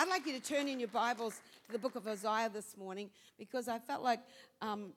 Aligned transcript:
I'd 0.00 0.08
like 0.08 0.26
you 0.26 0.32
to 0.32 0.40
turn 0.40 0.66
in 0.66 0.80
your 0.80 0.88
Bibles 0.88 1.42
to 1.66 1.72
the 1.72 1.78
book 1.78 1.94
of 1.94 2.08
Isaiah 2.08 2.48
this 2.48 2.74
morning 2.74 3.10
because 3.38 3.68
I 3.68 3.78
felt 3.78 4.02
like 4.02 4.20
um, 4.62 4.94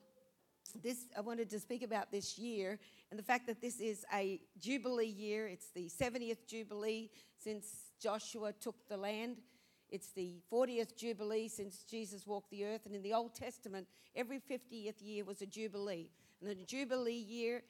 this. 0.82 0.96
I 1.14 1.20
wanted 1.20 1.50
to 1.50 1.60
speak 1.60 1.82
about 1.82 2.10
this 2.10 2.38
year 2.38 2.78
and 3.10 3.18
the 3.18 3.22
fact 3.22 3.46
that 3.48 3.60
this 3.60 3.80
is 3.80 4.06
a 4.14 4.40
Jubilee 4.58 5.04
year. 5.04 5.46
It's 5.46 5.68
the 5.74 5.90
70th 5.90 6.46
Jubilee 6.46 7.10
since 7.36 7.92
Joshua 8.00 8.54
took 8.54 8.76
the 8.88 8.96
land. 8.96 9.42
It's 9.90 10.08
the 10.12 10.36
40th 10.50 10.96
Jubilee 10.96 11.48
since 11.48 11.84
Jesus 11.84 12.26
walked 12.26 12.50
the 12.50 12.64
earth. 12.64 12.86
And 12.86 12.94
in 12.94 13.02
the 13.02 13.12
Old 13.12 13.34
Testament, 13.34 13.86
every 14.16 14.40
50th 14.40 15.02
year 15.02 15.26
was 15.26 15.42
a 15.42 15.46
Jubilee. 15.46 16.08
And 16.40 16.50
in 16.50 16.60
a 16.60 16.64
Jubilee 16.64 17.12
year 17.12 17.62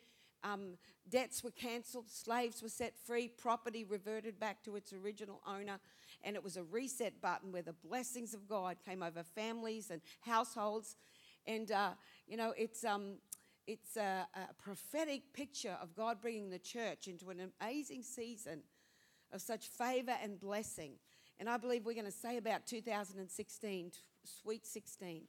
um, 0.45 0.77
debts 1.09 1.43
were 1.43 1.51
cancelled, 1.51 2.09
slaves 2.11 2.63
were 2.63 2.69
set 2.69 2.95
free, 3.07 3.29
property 3.29 3.83
reverted 3.83 4.39
back 4.39 4.63
to 4.65 4.77
its 4.77 4.93
original 4.93 5.41
owner, 5.47 5.81
and 6.25 6.37
it 6.37 6.43
was 6.43 6.57
a 6.57 6.63
reset 6.63 7.21
button 7.21 7.53
where 7.53 7.63
the 7.63 7.73
blessings 7.73 8.35
of 8.35 8.49
God 8.49 8.77
came 8.85 9.03
over 9.03 9.23
families 9.23 9.91
and 9.91 10.01
households. 10.21 10.97
And, 11.47 11.71
uh, 11.71 11.91
you 12.27 12.37
know, 12.37 12.55
it's, 12.57 12.85
um, 12.85 13.19
it's 13.67 13.97
a, 13.97 14.27
a 14.35 14.55
prophetic 14.55 15.33
picture 15.33 15.77
of 15.81 15.95
God 15.95 16.21
bringing 16.21 16.51
the 16.51 16.59
church 16.59 17.07
into 17.07 17.31
an 17.31 17.51
amazing 17.61 18.03
season 18.03 18.63
of 19.33 19.41
such 19.43 19.69
favor 19.69 20.15
and 20.23 20.41
blessing. 20.41 20.93
And 21.39 21.49
I 21.49 21.57
believe 21.57 21.85
we're 21.85 21.95
going 21.95 22.05
to 22.07 22.11
say 22.11 22.37
about 22.37 22.67
2016, 22.67 23.93
sweet 24.43 24.67
16. 24.67 25.23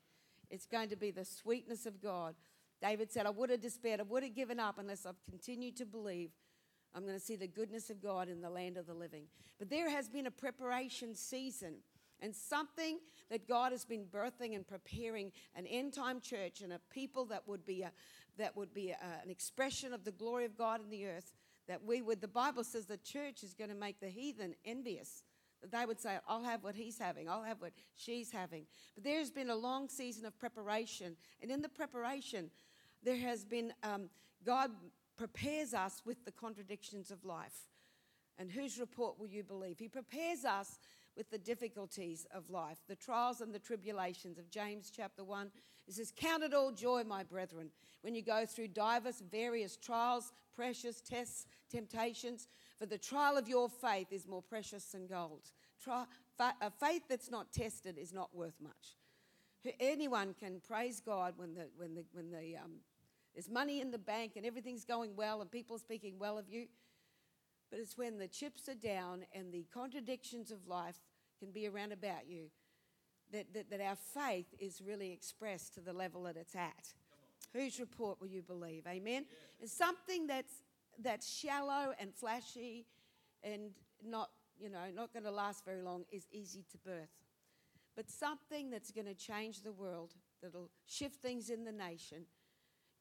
It's 0.49 0.65
going 0.65 0.89
to 0.89 0.95
be 0.95 1.11
the 1.11 1.25
sweetness 1.25 1.85
of 1.85 2.01
God 2.01 2.35
David 2.81 3.11
said, 3.11 3.25
I 3.25 3.29
would 3.29 3.49
have 3.49 3.61
despaired, 3.61 3.99
I 3.99 4.03
would 4.03 4.23
have 4.23 4.35
given 4.35 4.59
up 4.59 4.77
unless 4.77 5.05
I've 5.05 5.23
continued 5.29 5.77
to 5.77 5.85
believe 5.85 6.31
I'm 6.95 7.03
going 7.03 7.19
to 7.19 7.23
see 7.23 7.35
the 7.35 7.47
goodness 7.47 7.89
of 7.89 8.01
God 8.01 8.29
in 8.29 8.41
the 8.41 8.49
land 8.49 8.77
of 8.77 8.87
the 8.87 8.93
living. 8.93 9.25
But 9.59 9.69
there 9.69 9.89
has 9.89 10.07
been 10.07 10.27
a 10.27 10.31
preparation 10.31 11.13
season 11.13 11.75
and 12.21 12.33
something 12.33 12.99
that 13.29 13.47
God 13.47 13.73
has 13.73 13.83
been 13.83 14.05
birthing 14.05 14.55
and 14.55 14.65
preparing 14.65 15.33
an 15.55 15.65
end 15.65 15.93
time 15.93 16.21
church 16.21 16.61
and 16.61 16.71
a 16.71 16.79
people 16.89 17.25
that 17.25 17.45
would 17.47 17.65
be, 17.65 17.81
a, 17.81 17.91
that 18.37 18.55
would 18.55 18.73
be 18.73 18.91
a, 18.91 19.23
an 19.23 19.29
expression 19.29 19.93
of 19.93 20.05
the 20.05 20.11
glory 20.11 20.45
of 20.45 20.57
God 20.57 20.81
in 20.81 20.89
the 20.89 21.05
earth. 21.05 21.33
That 21.67 21.83
we 21.83 22.01
would, 22.01 22.21
the 22.21 22.27
Bible 22.27 22.63
says 22.63 22.85
the 22.85 22.97
church 22.97 23.43
is 23.43 23.53
going 23.53 23.71
to 23.71 23.75
make 23.75 23.99
the 23.99 24.09
heathen 24.09 24.55
envious. 24.63 25.23
That 25.61 25.71
they 25.71 25.85
would 25.85 25.99
say, 25.99 26.19
I'll 26.27 26.43
have 26.43 26.63
what 26.63 26.75
he's 26.75 26.97
having, 26.97 27.27
I'll 27.27 27.43
have 27.43 27.59
what 27.59 27.73
she's 27.95 28.31
having. 28.31 28.65
But 28.93 29.03
there's 29.03 29.31
been 29.31 29.49
a 29.49 29.55
long 29.55 29.89
season 29.89 30.25
of 30.25 30.37
preparation. 30.39 31.17
And 31.41 31.51
in 31.51 31.61
the 31.61 31.69
preparation, 31.69 32.51
there 33.03 33.17
has 33.17 33.43
been, 33.43 33.73
um, 33.83 34.09
God 34.45 34.71
prepares 35.17 35.73
us 35.73 36.01
with 36.05 36.23
the 36.25 36.31
contradictions 36.31 37.11
of 37.11 37.25
life. 37.25 37.69
And 38.37 38.51
whose 38.51 38.79
report 38.79 39.19
will 39.19 39.27
you 39.27 39.43
believe? 39.43 39.79
He 39.79 39.87
prepares 39.87 40.43
us 40.43 40.79
with 41.15 41.29
the 41.29 41.37
difficulties 41.37 42.27
of 42.33 42.49
life, 42.49 42.79
the 42.87 42.95
trials 42.95 43.41
and 43.41 43.53
the 43.53 43.59
tribulations 43.59 44.37
of 44.37 44.49
James 44.49 44.91
chapter 44.93 45.23
1. 45.23 45.49
It 45.87 45.93
says, 45.93 46.11
Count 46.15 46.43
it 46.43 46.53
all 46.53 46.71
joy, 46.71 47.03
my 47.03 47.23
brethren, 47.23 47.69
when 48.01 48.15
you 48.15 48.21
go 48.21 48.45
through 48.45 48.69
diverse, 48.69 49.21
various 49.31 49.77
trials, 49.77 50.33
precious 50.53 50.99
tests, 50.99 51.45
temptations, 51.69 52.47
for 52.77 52.85
the 52.85 52.97
trial 52.97 53.37
of 53.37 53.47
your 53.47 53.69
faith 53.69 54.11
is 54.11 54.27
more 54.27 54.41
precious 54.41 54.85
than 54.85 55.07
gold. 55.07 55.51
A 56.39 56.71
faith 56.71 57.03
that's 57.07 57.31
not 57.31 57.53
tested 57.53 57.97
is 57.97 58.11
not 58.11 58.35
worth 58.35 58.59
much. 58.61 58.97
Anyone 59.79 60.35
can 60.37 60.59
praise 60.59 60.99
God 60.99 61.35
when 61.37 61.53
the, 61.53 61.67
when 61.77 61.95
the, 61.95 62.05
when 62.11 62.29
the 62.29 62.57
um, 62.57 62.73
there's 63.35 63.49
money 63.49 63.81
in 63.81 63.91
the 63.91 63.99
bank 63.99 64.33
and 64.37 64.45
everything's 64.45 64.85
going 64.85 65.15
well 65.15 65.41
and 65.41 65.51
people 65.51 65.77
speaking 65.77 66.17
well 66.17 66.37
of 66.37 66.49
you. 66.49 66.67
But 67.69 67.79
it's 67.79 67.97
when 67.97 68.17
the 68.17 68.27
chips 68.27 68.69
are 68.69 68.75
down 68.75 69.25
and 69.33 69.53
the 69.53 69.65
contradictions 69.73 70.51
of 70.51 70.67
life 70.67 70.97
can 71.39 71.51
be 71.51 71.67
around 71.67 71.91
about 71.91 72.27
you 72.27 72.45
that, 73.33 73.53
that, 73.53 73.69
that 73.69 73.81
our 73.81 73.95
faith 73.95 74.47
is 74.59 74.81
really 74.81 75.11
expressed 75.11 75.73
to 75.73 75.81
the 75.81 75.91
level 75.91 76.23
that 76.23 76.37
it's 76.37 76.55
at. 76.55 76.93
Whose 77.53 77.79
report 77.79 78.21
will 78.21 78.27
you 78.27 78.41
believe? 78.41 78.87
Amen? 78.87 79.25
Yeah. 79.27 79.61
And 79.61 79.69
something 79.69 80.27
that's, 80.27 80.53
that's 81.01 81.29
shallow 81.29 81.93
and 81.99 82.13
flashy 82.13 82.85
and 83.43 83.71
not, 84.03 84.29
you 84.57 84.69
know, 84.69 84.91
not 84.93 85.11
going 85.11 85.23
to 85.23 85.31
last 85.31 85.65
very 85.65 85.81
long 85.81 86.05
is 86.11 86.27
easy 86.31 86.63
to 86.71 86.77
birth. 86.77 87.11
But 87.95 88.09
something 88.09 88.69
that's 88.69 88.91
going 88.91 89.07
to 89.07 89.13
change 89.13 89.61
the 89.61 89.71
world, 89.71 90.13
that'll 90.41 90.69
shift 90.85 91.21
things 91.21 91.49
in 91.49 91.63
the 91.63 91.71
nation, 91.71 92.25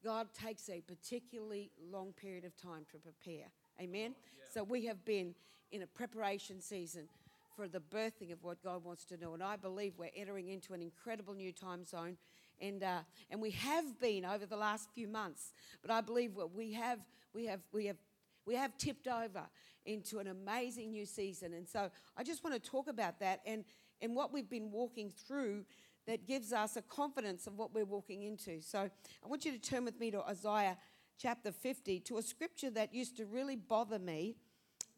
God 0.05 0.27
takes 0.39 0.69
a 0.69 0.81
particularly 0.81 1.71
long 1.91 2.13
period 2.13 2.45
of 2.45 2.55
time 2.55 2.85
to 2.91 2.99
prepare. 2.99 3.47
Amen? 3.81 4.13
Yeah. 4.13 4.43
So 4.53 4.63
we 4.63 4.85
have 4.85 5.03
been 5.03 5.33
in 5.71 5.81
a 5.81 5.87
preparation 5.87 6.61
season 6.61 7.09
for 7.55 7.67
the 7.67 7.79
birthing 7.79 8.31
of 8.31 8.43
what 8.43 8.61
God 8.63 8.83
wants 8.83 9.03
to 9.05 9.17
do. 9.17 9.33
And 9.33 9.41
I 9.41 9.55
believe 9.55 9.93
we're 9.97 10.11
entering 10.15 10.49
into 10.49 10.75
an 10.75 10.81
incredible 10.81 11.33
new 11.33 11.51
time 11.51 11.85
zone. 11.85 12.17
And, 12.61 12.83
uh, 12.83 12.99
and 13.31 13.41
we 13.41 13.49
have 13.51 13.99
been 13.99 14.25
over 14.25 14.45
the 14.45 14.55
last 14.55 14.89
few 14.93 15.07
months. 15.07 15.53
But 15.81 15.89
I 15.89 16.01
believe 16.01 16.35
what 16.35 16.53
we 16.53 16.73
have, 16.73 16.99
we 17.33 17.45
have, 17.47 17.61
we 17.73 17.87
have 17.87 17.97
we 18.45 18.55
have 18.55 18.77
tipped 18.77 19.07
over 19.07 19.41
into 19.85 20.19
an 20.19 20.27
amazing 20.27 20.91
new 20.91 21.05
season. 21.05 21.53
And 21.53 21.67
so 21.67 21.89
I 22.15 22.23
just 22.23 22.43
want 22.43 22.61
to 22.61 22.69
talk 22.69 22.87
about 22.87 23.19
that 23.19 23.41
and, 23.45 23.65
and 24.01 24.15
what 24.15 24.31
we've 24.31 24.49
been 24.49 24.71
walking 24.71 25.09
through 25.09 25.65
that 26.07 26.27
gives 26.27 26.53
us 26.53 26.75
a 26.75 26.81
confidence 26.81 27.47
of 27.47 27.57
what 27.57 27.73
we're 27.73 27.85
walking 27.85 28.23
into. 28.23 28.61
So 28.61 28.79
I 28.79 29.27
want 29.27 29.45
you 29.45 29.51
to 29.51 29.59
turn 29.59 29.85
with 29.85 29.99
me 29.99 30.11
to 30.11 30.21
Isaiah 30.21 30.77
chapter 31.17 31.51
50 31.51 32.01
to 32.01 32.17
a 32.17 32.21
scripture 32.21 32.69
that 32.71 32.93
used 32.93 33.17
to 33.17 33.25
really 33.25 33.55
bother 33.55 33.99
me 33.99 34.35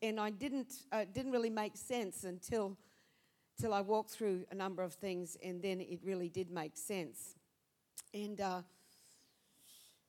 and 0.02 0.20
I 0.20 0.30
didn't 0.30 0.74
uh, 0.92 1.06
didn't 1.12 1.32
really 1.32 1.50
make 1.50 1.76
sense 1.76 2.24
until 2.24 2.78
till 3.60 3.74
I 3.74 3.82
walked 3.82 4.12
through 4.12 4.46
a 4.52 4.56
number 4.56 4.84
of 4.84 4.94
things 4.94 5.38
and 5.44 5.62
then 5.62 5.82
it 5.82 6.00
really 6.04 6.30
did 6.30 6.52
make 6.52 6.78
sense. 6.78 7.36
And 8.14 8.40
uh, 8.40 8.62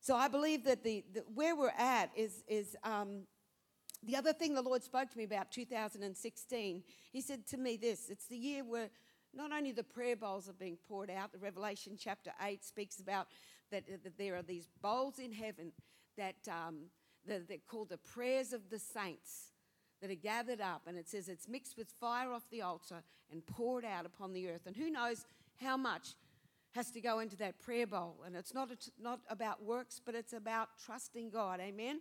so 0.01 0.15
I 0.15 0.29
believe 0.29 0.65
that 0.65 0.85
the, 0.85 1.05
the, 1.13 1.21
where 1.35 1.57
we're 1.57 1.73
at 1.79 2.11
is 2.17 2.45
is 2.49 2.77
um, 2.85 3.23
the 4.03 4.17
other 4.17 4.33
thing 4.33 4.55
the 4.55 4.63
Lord 4.63 4.83
spoke 4.83 5.11
to 5.11 5.19
me 5.19 5.25
about 5.25 5.51
2016. 5.51 6.83
He 7.13 7.21
said 7.21 7.47
to 7.49 7.57
me 7.57 7.77
this: 7.77 8.09
It's 8.11 8.27
the 8.27 8.37
year 8.37 8.65
where 8.65 8.91
not 9.35 9.53
only 9.53 9.73
the 9.73 9.85
prayer 9.85 10.17
bowls 10.17 10.49
are 10.49 10.55
being 10.55 10.79
poured 10.89 11.11
out, 11.11 11.33
the 11.33 11.39
Revelation 11.39 11.97
chapter 11.99 12.33
8 12.43 12.65
speaks 12.65 12.99
about 13.01 13.29
that, 13.71 13.85
that 14.03 14.19
there 14.19 14.37
are 14.37 14.43
these 14.43 14.69
bowls 14.83 15.19
in 15.19 15.33
heaven 15.33 15.73
that, 16.17 16.37
um, 16.49 16.87
that 17.27 17.49
they're 17.49 17.59
called 17.69 17.91
the 17.91 17.99
prayers 17.99 18.53
of 18.53 18.71
the 18.71 18.79
saints 18.79 19.53
that 20.01 20.11
are 20.11 20.15
gathered 20.15 20.61
up, 20.61 20.83
and 20.87 20.97
it 20.97 21.09
says 21.09 21.29
it's 21.29 21.49
mixed 21.49 21.77
with 21.77 21.89
fire 22.01 22.33
off 22.33 22.49
the 22.51 22.63
altar 22.63 23.03
and 23.31 23.45
poured 23.47 23.85
out 23.85 24.07
upon 24.07 24.33
the 24.33 24.49
earth. 24.49 24.67
And 24.67 24.77
who 24.77 24.91
knows 24.91 25.27
how 25.61 25.77
much 25.77 26.15
has 26.73 26.91
to 26.93 27.01
go 27.01 27.19
into 27.19 27.37
that 27.37 27.59
prayer 27.59 27.87
bowl? 27.87 28.23
And 28.25 28.37
it's 28.37 28.55
not, 28.55 28.71
not 29.01 29.21
about 29.29 29.63
works, 29.63 30.01
but 30.05 30.15
it's 30.15 30.33
about 30.33 30.69
trusting 30.85 31.31
God. 31.31 31.61
Amen? 31.61 32.01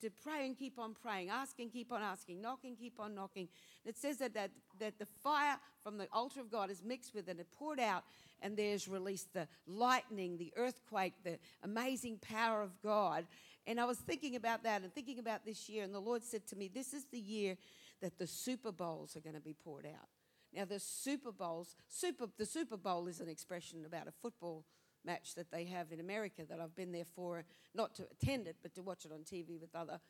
To 0.00 0.10
pray 0.10 0.46
and 0.46 0.56
keep 0.56 0.78
on 0.78 0.94
praying, 0.94 1.30
asking, 1.30 1.70
keep 1.70 1.92
on 1.92 2.02
asking, 2.02 2.40
knocking, 2.40 2.76
keep 2.76 2.98
on 2.98 3.14
knocking. 3.14 3.48
It 3.84 3.96
says 3.98 4.18
that, 4.18 4.34
that, 4.34 4.50
that 4.78 4.98
the 4.98 5.06
fire 5.22 5.58
from 5.82 5.98
the 5.98 6.08
altar 6.12 6.40
of 6.40 6.50
God 6.50 6.70
is 6.70 6.82
mixed 6.84 7.14
with 7.14 7.28
it 7.28 7.32
and 7.32 7.40
it 7.40 7.48
poured 7.52 7.80
out, 7.80 8.04
and 8.42 8.56
there's 8.56 8.88
released 8.88 9.32
the 9.32 9.48
lightning, 9.66 10.38
the 10.38 10.52
earthquake, 10.56 11.14
the 11.24 11.38
amazing 11.62 12.18
power 12.18 12.62
of 12.62 12.80
God. 12.82 13.26
And 13.66 13.80
I 13.80 13.84
was 13.84 13.98
thinking 13.98 14.36
about 14.36 14.62
that 14.64 14.82
and 14.82 14.92
thinking 14.94 15.18
about 15.18 15.44
this 15.44 15.68
year, 15.68 15.84
and 15.84 15.94
the 15.94 16.00
Lord 16.00 16.24
said 16.24 16.46
to 16.48 16.56
me, 16.56 16.68
This 16.68 16.94
is 16.94 17.04
the 17.12 17.20
year 17.20 17.56
that 18.00 18.18
the 18.18 18.26
Super 18.26 18.72
Bowls 18.72 19.16
are 19.16 19.20
going 19.20 19.34
to 19.34 19.40
be 19.40 19.54
poured 19.54 19.86
out. 19.86 20.08
Now, 20.52 20.64
the 20.64 20.80
Super 20.80 21.30
Bowls, 21.30 21.76
super, 21.88 22.26
the 22.36 22.46
Super 22.46 22.76
Bowl 22.76 23.06
is 23.06 23.20
an 23.20 23.28
expression 23.28 23.84
about 23.84 24.08
a 24.08 24.12
football 24.12 24.64
match 25.04 25.34
that 25.34 25.50
they 25.50 25.64
have 25.64 25.92
in 25.92 26.00
America 26.00 26.42
that 26.48 26.60
I've 26.60 26.74
been 26.74 26.92
there 26.92 27.04
for, 27.04 27.44
not 27.74 27.94
to 27.96 28.06
attend 28.10 28.46
it, 28.46 28.56
but 28.62 28.74
to 28.74 28.82
watch 28.82 29.04
it 29.04 29.12
on 29.12 29.20
TV 29.20 29.60
with 29.60 29.74
other 29.74 30.00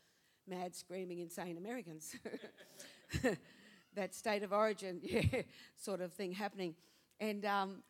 mad, 0.46 0.74
screaming, 0.74 1.20
insane 1.20 1.56
Americans. 1.56 2.16
that 3.94 4.14
state 4.14 4.42
of 4.42 4.52
origin, 4.52 5.00
yeah, 5.02 5.42
sort 5.76 6.00
of 6.00 6.12
thing 6.12 6.32
happening. 6.32 6.74
And, 7.18 7.44
um, 7.44 7.82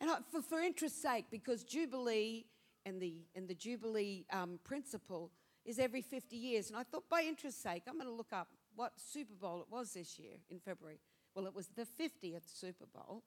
and 0.00 0.10
I, 0.10 0.18
for, 0.30 0.42
for 0.42 0.60
interest's 0.60 1.00
sake, 1.00 1.26
because 1.30 1.64
Jubilee 1.64 2.46
and 2.86 3.00
the, 3.00 3.16
and 3.34 3.48
the 3.48 3.54
Jubilee 3.54 4.24
um, 4.32 4.58
principle 4.64 5.30
is 5.64 5.78
every 5.78 6.02
50 6.02 6.36
years. 6.36 6.68
And 6.68 6.78
I 6.78 6.82
thought, 6.82 7.04
by 7.10 7.22
interest's 7.22 7.62
sake, 7.62 7.82
I'm 7.86 7.94
going 7.94 8.06
to 8.06 8.14
look 8.14 8.32
up 8.32 8.48
what 8.74 8.92
Super 8.96 9.34
Bowl 9.34 9.60
it 9.60 9.66
was 9.70 9.92
this 9.92 10.18
year 10.18 10.36
in 10.48 10.58
February. 10.58 11.00
Well, 11.34 11.46
it 11.46 11.54
was 11.54 11.68
the 11.68 11.82
50th 11.82 12.42
Super 12.46 12.86
Bowl 12.86 13.22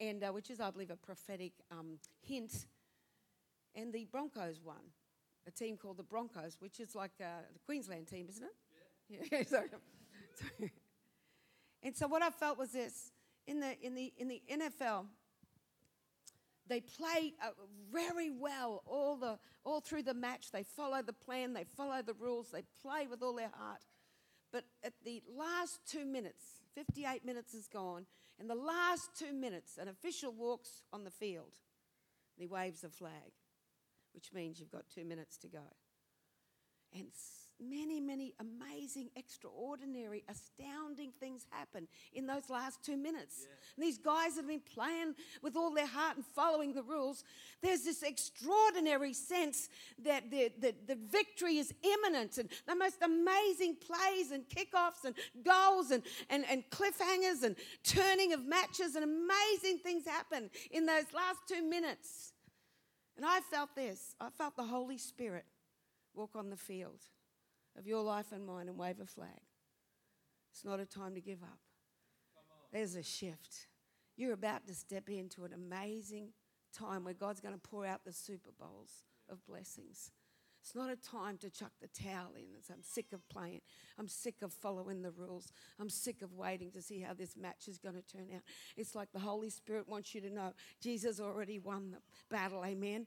and 0.00 0.22
uh, 0.22 0.28
which 0.28 0.50
is, 0.50 0.60
I 0.60 0.70
believe, 0.70 0.90
a 0.90 0.96
prophetic 0.96 1.52
um, 1.70 1.98
hint. 2.22 2.66
And 3.74 3.92
the 3.92 4.06
Broncos 4.06 4.60
won, 4.64 4.76
a 5.46 5.50
team 5.50 5.76
called 5.76 5.98
the 5.98 6.02
Broncos, 6.02 6.56
which 6.60 6.80
is 6.80 6.94
like 6.94 7.12
uh, 7.20 7.42
the 7.52 7.58
Queensland 7.60 8.08
team, 8.08 8.26
isn't 8.28 8.44
it? 8.44 8.54
Yeah. 9.08 9.38
yeah 9.38 9.44
so, 9.48 9.62
so, 10.34 10.68
and 11.82 11.96
so 11.96 12.06
what 12.08 12.22
I 12.22 12.30
felt 12.30 12.58
was 12.58 12.72
this: 12.72 13.12
in 13.46 13.60
the 13.60 13.78
in 13.80 13.94
the 13.94 14.12
in 14.16 14.28
the 14.28 14.42
NFL, 14.50 15.06
they 16.68 16.80
play 16.80 17.34
uh, 17.42 17.50
very 17.92 18.30
well 18.30 18.82
all 18.86 19.16
the 19.16 19.38
all 19.64 19.80
through 19.80 20.02
the 20.02 20.14
match. 20.14 20.50
They 20.52 20.62
follow 20.62 21.02
the 21.02 21.12
plan, 21.12 21.52
they 21.52 21.64
follow 21.64 22.02
the 22.02 22.14
rules, 22.14 22.50
they 22.50 22.62
play 22.82 23.06
with 23.08 23.22
all 23.22 23.34
their 23.34 23.52
heart. 23.54 23.82
But 24.52 24.64
at 24.82 24.94
the 25.04 25.22
last 25.36 25.80
two 25.86 26.06
minutes, 26.06 26.44
58 26.76 27.24
minutes 27.24 27.54
is 27.54 27.66
gone. 27.66 28.06
In 28.38 28.46
the 28.46 28.54
last 28.54 29.10
two 29.18 29.32
minutes, 29.32 29.78
an 29.78 29.88
official 29.88 30.32
walks 30.32 30.82
on 30.92 31.04
the 31.04 31.10
field 31.10 31.54
and 32.36 32.42
he 32.42 32.46
waves 32.46 32.84
a 32.84 32.90
flag, 32.90 33.32
which 34.12 34.32
means 34.32 34.60
you've 34.60 34.70
got 34.70 34.84
two 34.94 35.04
minutes 35.04 35.38
to 35.38 35.48
go. 35.48 35.64
Many, 37.58 38.00
many 38.00 38.34
amazing, 38.38 39.08
extraordinary, 39.16 40.24
astounding 40.28 41.10
things 41.18 41.46
happen 41.50 41.88
in 42.12 42.26
those 42.26 42.50
last 42.50 42.82
two 42.84 42.98
minutes. 42.98 43.40
Yeah. 43.40 43.84
These 43.84 43.96
guys 43.96 44.36
have 44.36 44.46
been 44.46 44.60
playing 44.60 45.14
with 45.42 45.56
all 45.56 45.72
their 45.72 45.86
heart 45.86 46.16
and 46.16 46.24
following 46.26 46.74
the 46.74 46.82
rules. 46.82 47.24
There's 47.62 47.82
this 47.82 48.02
extraordinary 48.02 49.14
sense 49.14 49.70
that 50.04 50.30
the, 50.30 50.52
the, 50.58 50.74
the 50.86 50.98
victory 51.10 51.56
is 51.56 51.72
imminent 51.82 52.36
and 52.36 52.50
the 52.66 52.76
most 52.76 52.96
amazing 53.02 53.76
plays 53.76 54.32
and 54.32 54.44
kickoffs 54.48 55.04
and 55.06 55.14
goals 55.42 55.92
and, 55.92 56.02
and, 56.28 56.44
and 56.50 56.62
cliffhangers 56.68 57.42
and 57.42 57.56
turning 57.82 58.34
of 58.34 58.44
matches 58.44 58.96
and 58.96 59.04
amazing 59.04 59.78
things 59.78 60.06
happen 60.06 60.50
in 60.70 60.84
those 60.84 61.06
last 61.14 61.40
two 61.48 61.62
minutes. 61.62 62.34
And 63.16 63.24
I 63.24 63.40
felt 63.40 63.74
this 63.74 64.14
I 64.20 64.28
felt 64.28 64.56
the 64.56 64.64
Holy 64.64 64.98
Spirit 64.98 65.46
walk 66.14 66.36
on 66.36 66.50
the 66.50 66.56
field 66.56 67.00
of 67.76 67.86
your 67.86 68.02
life 68.02 68.32
and 68.32 68.46
mine 68.46 68.68
and 68.68 68.78
wave 68.78 69.00
a 69.00 69.06
flag. 69.06 69.42
It's 70.52 70.64
not 70.64 70.80
a 70.80 70.86
time 70.86 71.14
to 71.14 71.20
give 71.20 71.42
up. 71.42 71.58
There's 72.72 72.96
a 72.96 73.02
shift. 73.02 73.68
You're 74.16 74.32
about 74.32 74.66
to 74.66 74.74
step 74.74 75.08
into 75.08 75.44
an 75.44 75.52
amazing 75.52 76.30
time 76.76 77.04
where 77.04 77.14
God's 77.14 77.40
going 77.40 77.54
to 77.54 77.60
pour 77.60 77.86
out 77.86 78.04
the 78.04 78.12
super 78.12 78.50
bowls 78.58 79.04
of 79.28 79.44
blessings. 79.46 80.10
It's 80.66 80.74
not 80.74 80.90
a 80.90 80.96
time 80.96 81.38
to 81.38 81.50
chuck 81.50 81.70
the 81.80 81.86
towel 81.86 82.32
in. 82.34 82.46
I'm 82.72 82.82
sick 82.82 83.12
of 83.12 83.28
playing. 83.28 83.60
I'm 83.98 84.08
sick 84.08 84.42
of 84.42 84.52
following 84.52 85.00
the 85.00 85.12
rules. 85.12 85.52
I'm 85.78 85.88
sick 85.88 86.22
of 86.22 86.32
waiting 86.32 86.72
to 86.72 86.82
see 86.82 87.00
how 87.00 87.14
this 87.14 87.36
match 87.36 87.68
is 87.68 87.78
going 87.78 87.94
to 87.94 88.02
turn 88.02 88.26
out. 88.34 88.42
It's 88.76 88.96
like 88.96 89.12
the 89.12 89.20
Holy 89.20 89.48
Spirit 89.48 89.88
wants 89.88 90.12
you 90.12 90.20
to 90.22 90.30
know 90.30 90.54
Jesus 90.80 91.20
already 91.20 91.60
won 91.60 91.92
the 91.92 91.98
battle. 92.30 92.64
Amen. 92.64 93.06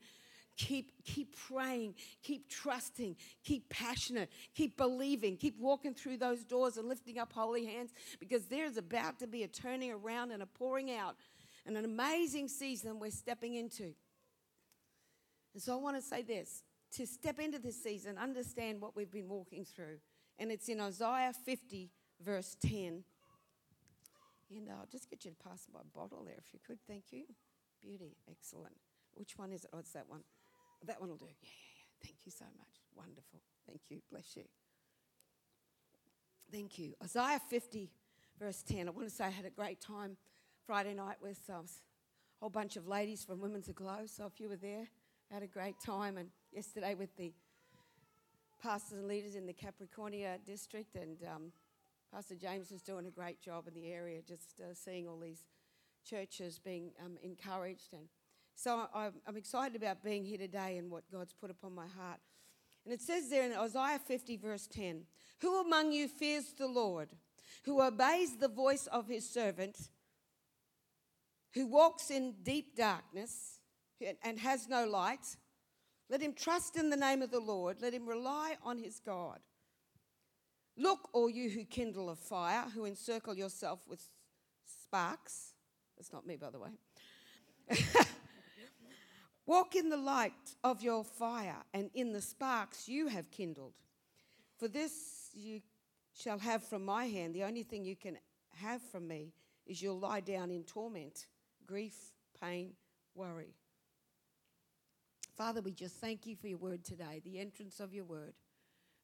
Keep, 0.60 0.92
keep 1.06 1.38
praying, 1.48 1.96
keep 2.22 2.50
trusting, 2.50 3.16
keep 3.46 3.70
passionate, 3.70 4.30
keep 4.54 4.76
believing, 4.76 5.38
keep 5.38 5.58
walking 5.58 5.94
through 5.94 6.18
those 6.18 6.44
doors 6.44 6.76
and 6.76 6.90
lifting 6.90 7.18
up 7.18 7.32
holy 7.32 7.66
hands 7.66 7.92
because 8.20 8.46
there's 8.48 8.76
about 8.76 9.20
to 9.20 9.26
be 9.26 9.44
a 9.44 9.48
turning 9.48 9.90
around 9.90 10.32
and 10.32 10.44
a 10.44 10.46
pouring 10.46 10.92
out 10.92 11.16
and 11.66 11.78
an 11.78 11.86
amazing 11.86 12.50
season 12.50 13.00
we're 13.00 13.10
stepping 13.10 13.56
into. 13.56 13.94
And 15.54 15.64
so 15.64 15.74
I 15.74 15.82
want 15.82 15.96
to 15.96 16.02
say 16.02 16.24
this 16.24 16.62
to 16.98 17.08
step 17.08 17.40
into 17.40 17.58
this 17.58 17.82
season, 17.82 18.18
understand 18.18 18.82
what 18.82 18.98
we've 18.98 19.12
been 19.12 19.30
walking 19.30 19.64
through. 19.64 20.00
And 20.38 20.52
it's 20.52 20.68
in 20.68 20.82
Isaiah 20.82 21.32
50, 21.46 21.90
verse 22.22 22.58
10. 22.62 23.06
And 24.52 24.70
I'll 24.70 24.90
just 24.92 25.10
get 25.10 25.24
you 25.24 25.32
to 25.32 25.38
pass 25.38 25.68
my 25.74 25.80
bottle 25.96 26.26
there 26.26 26.36
if 26.38 26.54
you 26.54 26.60
could. 26.68 26.80
Thank 26.86 27.06
you. 27.12 27.24
Beauty. 27.82 28.18
Excellent. 28.30 28.76
Which 29.14 29.38
one 29.38 29.54
is 29.54 29.64
it? 29.64 29.70
Oh, 29.74 29.80
it's 29.80 29.94
that 29.94 30.10
one. 30.10 30.22
That 30.86 31.00
one 31.00 31.10
will 31.10 31.18
do. 31.18 31.26
Yeah, 31.26 31.31
yeah, 31.42 31.72
yeah. 31.78 32.08
Thank 32.08 32.18
you 32.26 32.31
so 32.31 32.46
much. 32.58 32.68
Wonderful. 32.96 33.42
Thank 33.68 33.81
you. 33.90 34.02
Bless 34.12 34.36
you. 34.36 34.44
Thank 36.52 36.80
you. 36.80 36.94
Isaiah 37.04 37.40
50, 37.50 37.90
verse 38.40 38.64
10. 38.64 38.88
I 38.88 38.92
want 38.92 39.08
to 39.08 39.14
say 39.14 39.26
I 39.26 39.30
had 39.30 39.46
a 39.46 39.52
great 39.52 39.80
time 39.80 40.18
Friday 40.66 40.94
night 40.94 41.18
with 41.22 41.40
uh, 41.50 41.54
a 41.56 41.66
whole 42.40 42.50
bunch 42.50 42.76
of 42.76 42.88
ladies 42.88 43.24
from 43.24 43.40
Women's 43.40 43.70
Aglow. 43.70 44.06
So 44.06 44.26
if 44.26 44.40
you 44.40 44.50
were 44.50 44.56
there, 44.56 44.88
I 45.30 45.34
had 45.34 45.44
a 45.44 45.48
great 45.48 45.76
time. 45.86 46.18
And 46.18 46.30
yesterday 46.52 46.96
with 46.96 47.16
the 47.18 47.34
pastors 48.62 48.98
and 48.98 49.08
leaders 49.08 49.36
in 49.36 49.46
the 49.46 49.54
Capricornia 49.54 50.38
district. 50.46 50.96
And 50.96 51.18
um, 51.24 51.52
Pastor 52.14 52.36
James 52.36 52.72
was 52.72 52.82
doing 52.82 53.06
a 53.06 53.12
great 53.12 53.42
job 53.42 53.68
in 53.68 53.74
the 53.74 53.92
area, 53.92 54.22
just 54.28 54.60
uh, 54.60 54.74
seeing 54.74 55.08
all 55.08 55.20
these 55.20 55.46
churches 56.08 56.60
being 56.60 56.92
um, 57.04 57.18
encouraged 57.24 57.94
and 57.94 58.08
so 58.62 58.88
I'm 59.26 59.38
excited 59.38 59.82
about 59.82 60.04
being 60.04 60.26
here 60.26 60.38
today 60.38 60.78
and 60.78 60.92
what 60.92 61.10
God's 61.10 61.32
put 61.32 61.50
upon 61.50 61.74
my 61.74 61.88
heart. 61.88 62.20
And 62.84 62.94
it 62.94 63.02
says 63.02 63.30
there 63.30 63.46
in 63.46 63.54
Isaiah 63.54 64.00
50, 64.06 64.36
verse 64.36 64.68
10 64.68 65.04
Who 65.40 65.62
among 65.62 65.94
you 65.94 66.10
fears 66.10 66.54
the 66.58 66.68
Lord, 66.68 67.08
who 67.64 67.82
obeys 67.82 68.36
the 68.36 68.50
voice 68.50 68.86
of 68.88 69.08
his 69.08 69.30
servant, 69.30 69.90
who 71.54 71.68
walks 71.68 72.12
in 72.12 72.34
deep 72.44 72.76
darkness 72.76 73.60
and 74.24 74.38
has 74.40 74.68
no 74.68 74.86
light? 74.86 75.38
Let 76.10 76.22
him 76.22 76.34
trust 76.34 76.76
in 76.76 76.90
the 76.90 76.98
name 76.98 77.22
of 77.22 77.32
the 77.32 77.40
Lord, 77.40 77.78
let 77.82 77.94
him 77.94 78.06
rely 78.06 78.58
on 78.62 78.78
his 78.78 79.00
God. 79.00 79.40
Look, 80.76 81.08
all 81.14 81.30
you 81.30 81.50
who 81.50 81.64
kindle 81.64 82.10
a 82.10 82.16
fire, 82.16 82.66
who 82.76 82.86
encircle 82.86 83.38
yourself 83.38 83.80
with 83.88 84.02
sparks. 84.66 85.54
That's 85.98 86.12
not 86.12 86.28
me, 86.28 86.36
by 86.36 86.50
the 86.50 86.60
way. 86.60 86.72
Walk 89.50 89.75
in 89.75 89.90
the 89.90 89.98
light 89.98 90.56
of 90.63 90.84
your 90.84 91.04
fire 91.04 91.57
and 91.74 91.90
in 91.96 92.13
the 92.13 92.22
sparks 92.22 92.88
you 92.88 93.07
have 93.07 93.31
kindled. 93.31 93.74
For 94.60 94.68
this 94.68 95.31
you 95.34 95.62
shall 96.13 96.38
have 96.38 96.62
from 96.62 96.86
my 96.86 97.06
hand. 97.06 97.34
The 97.34 97.46
only 97.46 97.63
thing 97.63 97.84
you 97.84 97.96
can 97.96 98.19
have 98.57 98.80
from 98.80 99.07
me 99.07 99.34
is 99.66 99.81
you'll 99.81 99.98
lie 99.98 100.19
down 100.19 100.51
in 100.51 100.66
torment, 100.66 101.25
grief, 101.66 101.96
pain, 102.40 102.74
worry. 103.16 103.56
Father, 105.36 105.63
we 105.63 105.72
just 105.72 105.96
thank 105.96 106.28
you 106.28 106.36
for 106.36 106.48
your 106.48 106.60
word 106.60 106.86
today. 106.86 107.19
The 107.25 107.40
entrance 107.40 107.80
of 107.80 107.92
your 107.92 108.06
word 108.06 108.36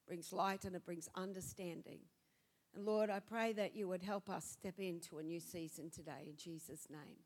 brings 0.06 0.32
light 0.32 0.64
and 0.64 0.76
it 0.76 0.84
brings 0.84 1.08
understanding. 1.16 1.98
And 2.72 2.86
Lord, 2.86 3.10
I 3.10 3.18
pray 3.18 3.52
that 3.54 3.74
you 3.74 3.88
would 3.88 4.04
help 4.04 4.30
us 4.30 4.44
step 4.44 4.78
into 4.78 5.18
a 5.18 5.24
new 5.24 5.40
season 5.40 5.90
today 5.90 6.28
in 6.28 6.36
Jesus' 6.36 6.86
name. 6.88 7.16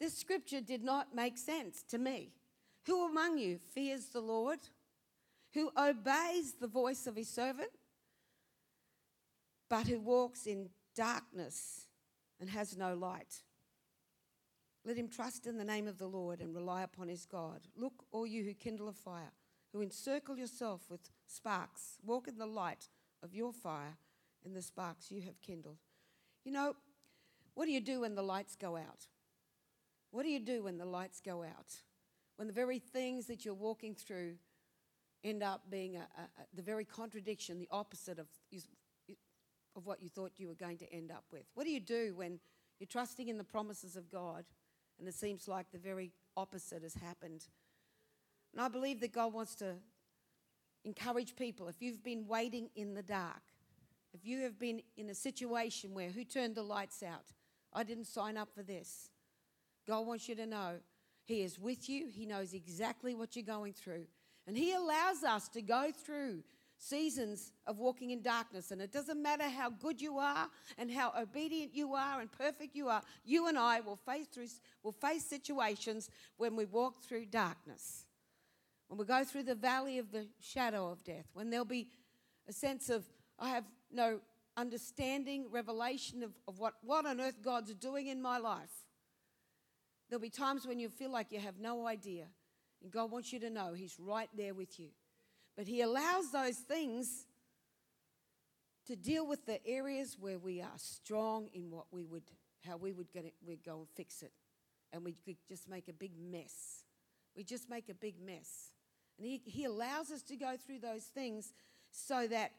This 0.00 0.16
scripture 0.16 0.62
did 0.62 0.82
not 0.82 1.14
make 1.14 1.36
sense 1.36 1.82
to 1.90 1.98
me. 1.98 2.32
Who 2.86 3.06
among 3.06 3.36
you 3.38 3.58
fears 3.74 4.06
the 4.06 4.22
Lord? 4.22 4.58
Who 5.52 5.70
obeys 5.76 6.54
the 6.58 6.66
voice 6.66 7.06
of 7.06 7.16
his 7.16 7.28
servant? 7.28 7.70
But 9.68 9.86
who 9.86 10.00
walks 10.00 10.46
in 10.46 10.70
darkness 10.96 11.86
and 12.40 12.48
has 12.48 12.76
no 12.76 12.94
light? 12.94 13.42
Let 14.86 14.96
him 14.96 15.08
trust 15.08 15.46
in 15.46 15.58
the 15.58 15.64
name 15.64 15.86
of 15.86 15.98
the 15.98 16.06
Lord 16.06 16.40
and 16.40 16.54
rely 16.54 16.82
upon 16.82 17.08
his 17.08 17.26
God. 17.26 17.60
Look, 17.76 18.04
all 18.10 18.26
you 18.26 18.42
who 18.44 18.54
kindle 18.54 18.88
a 18.88 18.92
fire, 18.92 19.32
who 19.72 19.82
encircle 19.82 20.38
yourself 20.38 20.90
with 20.90 21.10
sparks, 21.26 21.98
walk 22.02 22.26
in 22.26 22.38
the 22.38 22.46
light 22.46 22.88
of 23.22 23.34
your 23.34 23.52
fire 23.52 23.98
and 24.44 24.56
the 24.56 24.62
sparks 24.62 25.10
you 25.10 25.20
have 25.22 25.40
kindled. 25.42 25.76
You 26.44 26.52
know, 26.52 26.74
what 27.54 27.66
do 27.66 27.72
you 27.72 27.80
do 27.80 28.00
when 28.00 28.14
the 28.14 28.22
lights 28.22 28.56
go 28.56 28.76
out? 28.76 29.06
What 30.10 30.24
do 30.24 30.28
you 30.28 30.40
do 30.40 30.64
when 30.64 30.78
the 30.78 30.84
lights 30.84 31.20
go 31.20 31.42
out? 31.42 31.74
When 32.36 32.48
the 32.48 32.54
very 32.54 32.78
things 32.78 33.26
that 33.26 33.44
you're 33.44 33.54
walking 33.54 33.94
through 33.94 34.34
end 35.22 35.42
up 35.42 35.62
being 35.70 35.96
a, 35.96 36.00
a, 36.00 36.22
a, 36.22 36.46
the 36.54 36.62
very 36.62 36.84
contradiction, 36.84 37.58
the 37.58 37.68
opposite 37.70 38.18
of, 38.18 38.26
of 39.76 39.86
what 39.86 40.02
you 40.02 40.08
thought 40.08 40.32
you 40.36 40.48
were 40.48 40.54
going 40.54 40.78
to 40.78 40.92
end 40.92 41.10
up 41.10 41.24
with? 41.30 41.44
What 41.54 41.64
do 41.64 41.70
you 41.70 41.80
do 41.80 42.14
when 42.16 42.40
you're 42.78 42.86
trusting 42.86 43.28
in 43.28 43.38
the 43.38 43.44
promises 43.44 43.96
of 43.96 44.10
God 44.10 44.44
and 44.98 45.06
it 45.06 45.14
seems 45.14 45.46
like 45.48 45.70
the 45.70 45.78
very 45.78 46.12
opposite 46.36 46.82
has 46.82 46.94
happened? 46.94 47.46
And 48.52 48.60
I 48.60 48.68
believe 48.68 49.00
that 49.00 49.12
God 49.12 49.32
wants 49.32 49.54
to 49.56 49.74
encourage 50.84 51.36
people. 51.36 51.68
If 51.68 51.80
you've 51.80 52.02
been 52.02 52.26
waiting 52.26 52.70
in 52.74 52.94
the 52.94 53.02
dark, 53.02 53.42
if 54.12 54.24
you 54.24 54.40
have 54.42 54.58
been 54.58 54.82
in 54.96 55.10
a 55.10 55.14
situation 55.14 55.94
where 55.94 56.08
who 56.10 56.24
turned 56.24 56.54
the 56.56 56.62
lights 56.62 57.02
out? 57.02 57.26
I 57.72 57.84
didn't 57.84 58.06
sign 58.06 58.36
up 58.36 58.48
for 58.52 58.62
this. 58.62 59.10
God 59.90 60.06
wants 60.06 60.28
you 60.28 60.36
to 60.36 60.46
know 60.46 60.74
He 61.24 61.42
is 61.42 61.58
with 61.58 61.88
you, 61.88 62.06
He 62.06 62.24
knows 62.24 62.54
exactly 62.54 63.12
what 63.12 63.34
you're 63.34 63.44
going 63.44 63.72
through. 63.72 64.06
And 64.46 64.56
He 64.56 64.72
allows 64.72 65.24
us 65.24 65.48
to 65.48 65.62
go 65.62 65.90
through 66.06 66.44
seasons 66.78 67.52
of 67.66 67.80
walking 67.80 68.10
in 68.10 68.22
darkness. 68.22 68.70
And 68.70 68.80
it 68.80 68.92
doesn't 68.92 69.20
matter 69.20 69.48
how 69.48 69.68
good 69.68 70.00
you 70.00 70.18
are 70.18 70.48
and 70.78 70.92
how 70.92 71.12
obedient 71.18 71.74
you 71.74 71.94
are 71.94 72.20
and 72.20 72.30
perfect 72.30 72.76
you 72.76 72.88
are, 72.88 73.02
you 73.24 73.48
and 73.48 73.58
I 73.58 73.80
will 73.80 73.96
face, 73.96 74.28
through, 74.32 74.46
will 74.84 74.92
face 74.92 75.24
situations 75.24 76.08
when 76.36 76.54
we 76.54 76.66
walk 76.66 77.02
through 77.02 77.26
darkness. 77.26 78.04
When 78.86 78.96
we 78.96 79.04
go 79.04 79.24
through 79.24 79.42
the 79.42 79.56
valley 79.56 79.98
of 79.98 80.12
the 80.12 80.28
shadow 80.40 80.90
of 80.90 81.02
death, 81.02 81.26
when 81.32 81.50
there'll 81.50 81.64
be 81.64 81.88
a 82.48 82.52
sense 82.52 82.90
of, 82.90 83.04
I 83.40 83.48
have 83.50 83.64
no 83.92 84.20
understanding, 84.56 85.46
revelation 85.50 86.22
of, 86.22 86.30
of 86.46 86.60
what, 86.60 86.74
what 86.82 87.06
on 87.06 87.20
earth 87.20 87.42
God's 87.42 87.74
doing 87.74 88.06
in 88.06 88.22
my 88.22 88.38
life. 88.38 88.79
There'll 90.10 90.20
be 90.20 90.28
times 90.28 90.66
when 90.66 90.80
you 90.80 90.88
feel 90.88 91.10
like 91.10 91.30
you 91.30 91.38
have 91.38 91.60
no 91.60 91.86
idea. 91.86 92.26
And 92.82 92.90
God 92.90 93.12
wants 93.12 93.32
you 93.32 93.38
to 93.40 93.50
know 93.50 93.72
He's 93.72 93.96
right 93.98 94.28
there 94.36 94.54
with 94.54 94.78
you. 94.78 94.88
But 95.56 95.68
He 95.68 95.82
allows 95.82 96.32
those 96.32 96.56
things 96.56 97.26
to 98.86 98.96
deal 98.96 99.24
with 99.24 99.46
the 99.46 99.64
areas 99.64 100.16
where 100.18 100.38
we 100.38 100.60
are 100.60 100.76
strong 100.76 101.48
in 101.54 101.70
what 101.70 101.86
we 101.92 102.04
would, 102.04 102.24
how 102.66 102.76
we 102.76 102.92
would 102.92 103.12
go, 103.12 103.20
we'd 103.46 103.62
go 103.64 103.78
and 103.78 103.88
fix 103.94 104.22
it. 104.22 104.32
And 104.92 105.04
we 105.04 105.12
could 105.12 105.36
just 105.48 105.68
make 105.68 105.86
a 105.86 105.92
big 105.92 106.12
mess. 106.18 106.84
We 107.36 107.44
just 107.44 107.70
make 107.70 107.88
a 107.88 107.94
big 107.94 108.20
mess. 108.20 108.72
And 109.16 109.26
he, 109.28 109.40
he 109.44 109.64
allows 109.64 110.10
us 110.10 110.22
to 110.22 110.36
go 110.36 110.56
through 110.56 110.80
those 110.80 111.04
things 111.04 111.52
so 111.92 112.26
that 112.26 112.50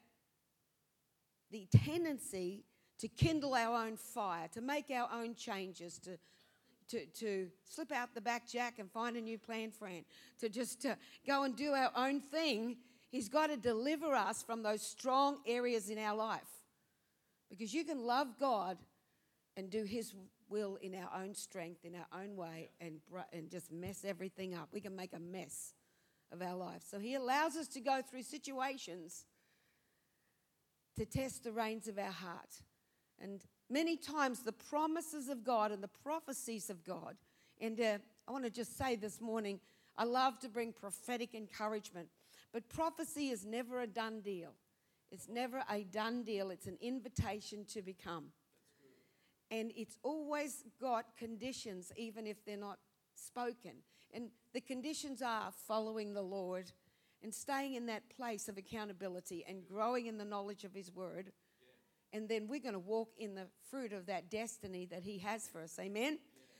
the 1.51 1.67
tendency 1.85 2.63
to 2.99 3.07
kindle 3.09 3.55
our 3.55 3.85
own 3.85 3.97
fire, 3.97 4.47
to 4.53 4.61
make 4.61 4.85
our 4.89 5.09
own 5.11 5.35
changes, 5.35 5.97
to, 5.99 6.11
to, 6.91 7.05
to 7.05 7.47
slip 7.63 7.91
out 7.91 8.13
the 8.13 8.21
back 8.21 8.47
jack 8.47 8.79
and 8.79 8.91
find 8.91 9.15
a 9.17 9.21
new 9.21 9.37
plan, 9.37 9.71
friend, 9.71 10.05
to 10.39 10.49
just 10.49 10.81
to 10.81 10.97
go 11.25 11.43
and 11.43 11.55
do 11.55 11.71
our 11.71 11.91
own 11.95 12.21
thing. 12.21 12.77
He's 13.09 13.29
got 13.29 13.47
to 13.47 13.57
deliver 13.57 14.13
us 14.13 14.43
from 14.43 14.63
those 14.63 14.81
strong 14.81 15.37
areas 15.45 15.89
in 15.89 15.97
our 15.97 16.15
life. 16.15 16.41
Because 17.49 17.73
you 17.73 17.83
can 17.83 18.05
love 18.05 18.27
God 18.39 18.77
and 19.57 19.69
do 19.69 19.83
His 19.83 20.13
will 20.49 20.77
in 20.81 20.95
our 20.95 21.21
own 21.21 21.33
strength, 21.33 21.83
in 21.83 21.95
our 21.95 22.21
own 22.21 22.35
way, 22.35 22.69
and, 22.79 22.99
and 23.33 23.49
just 23.49 23.71
mess 23.71 24.05
everything 24.05 24.53
up. 24.53 24.69
We 24.71 24.81
can 24.81 24.95
make 24.95 25.13
a 25.13 25.19
mess 25.19 25.73
of 26.31 26.41
our 26.41 26.55
life. 26.55 26.83
So 26.89 26.99
He 26.99 27.15
allows 27.15 27.55
us 27.57 27.67
to 27.69 27.81
go 27.81 28.01
through 28.09 28.23
situations 28.23 29.25
to 30.97 31.05
test 31.05 31.43
the 31.43 31.51
reins 31.51 31.87
of 31.87 31.97
our 31.97 32.11
heart. 32.11 32.63
And 33.19 33.41
many 33.71 33.95
times 33.95 34.39
the 34.39 34.51
promises 34.51 35.29
of 35.29 35.43
God 35.43 35.71
and 35.71 35.81
the 35.81 35.87
prophecies 35.87 36.69
of 36.69 36.83
God, 36.83 37.15
and 37.59 37.79
uh, 37.79 37.97
I 38.27 38.31
want 38.31 38.43
to 38.43 38.49
just 38.49 38.77
say 38.77 38.95
this 38.95 39.21
morning, 39.21 39.59
I 39.97 40.03
love 40.03 40.39
to 40.39 40.49
bring 40.49 40.73
prophetic 40.73 41.33
encouragement, 41.33 42.07
but 42.51 42.67
prophecy 42.69 43.29
is 43.29 43.45
never 43.45 43.81
a 43.81 43.87
done 43.87 44.21
deal. 44.21 44.51
It's 45.11 45.27
never 45.27 45.63
a 45.69 45.83
done 45.83 46.23
deal, 46.23 46.51
it's 46.51 46.67
an 46.67 46.77
invitation 46.81 47.65
to 47.73 47.81
become. 47.81 48.27
And 49.49 49.73
it's 49.75 49.97
always 50.03 50.63
got 50.79 51.17
conditions, 51.17 51.91
even 51.97 52.25
if 52.25 52.45
they're 52.45 52.55
not 52.55 52.79
spoken. 53.15 53.73
And 54.13 54.29
the 54.53 54.61
conditions 54.61 55.21
are 55.21 55.51
following 55.67 56.13
the 56.13 56.21
Lord 56.21 56.71
and 57.21 57.33
staying 57.33 57.75
in 57.75 57.85
that 57.87 58.03
place 58.15 58.47
of 58.47 58.57
accountability 58.57 59.45
and 59.47 59.67
growing 59.67 60.07
in 60.07 60.17
the 60.17 60.25
knowledge 60.25 60.63
of 60.63 60.73
His 60.73 60.91
Word. 60.93 61.31
And 62.13 62.27
then 62.27 62.47
we're 62.47 62.59
going 62.59 62.73
to 62.73 62.79
walk 62.79 63.09
in 63.17 63.35
the 63.35 63.47
fruit 63.69 63.93
of 63.93 64.05
that 64.07 64.29
destiny 64.29 64.85
that 64.87 65.03
He 65.03 65.17
has 65.19 65.47
for 65.47 65.61
us. 65.61 65.77
Amen? 65.79 66.19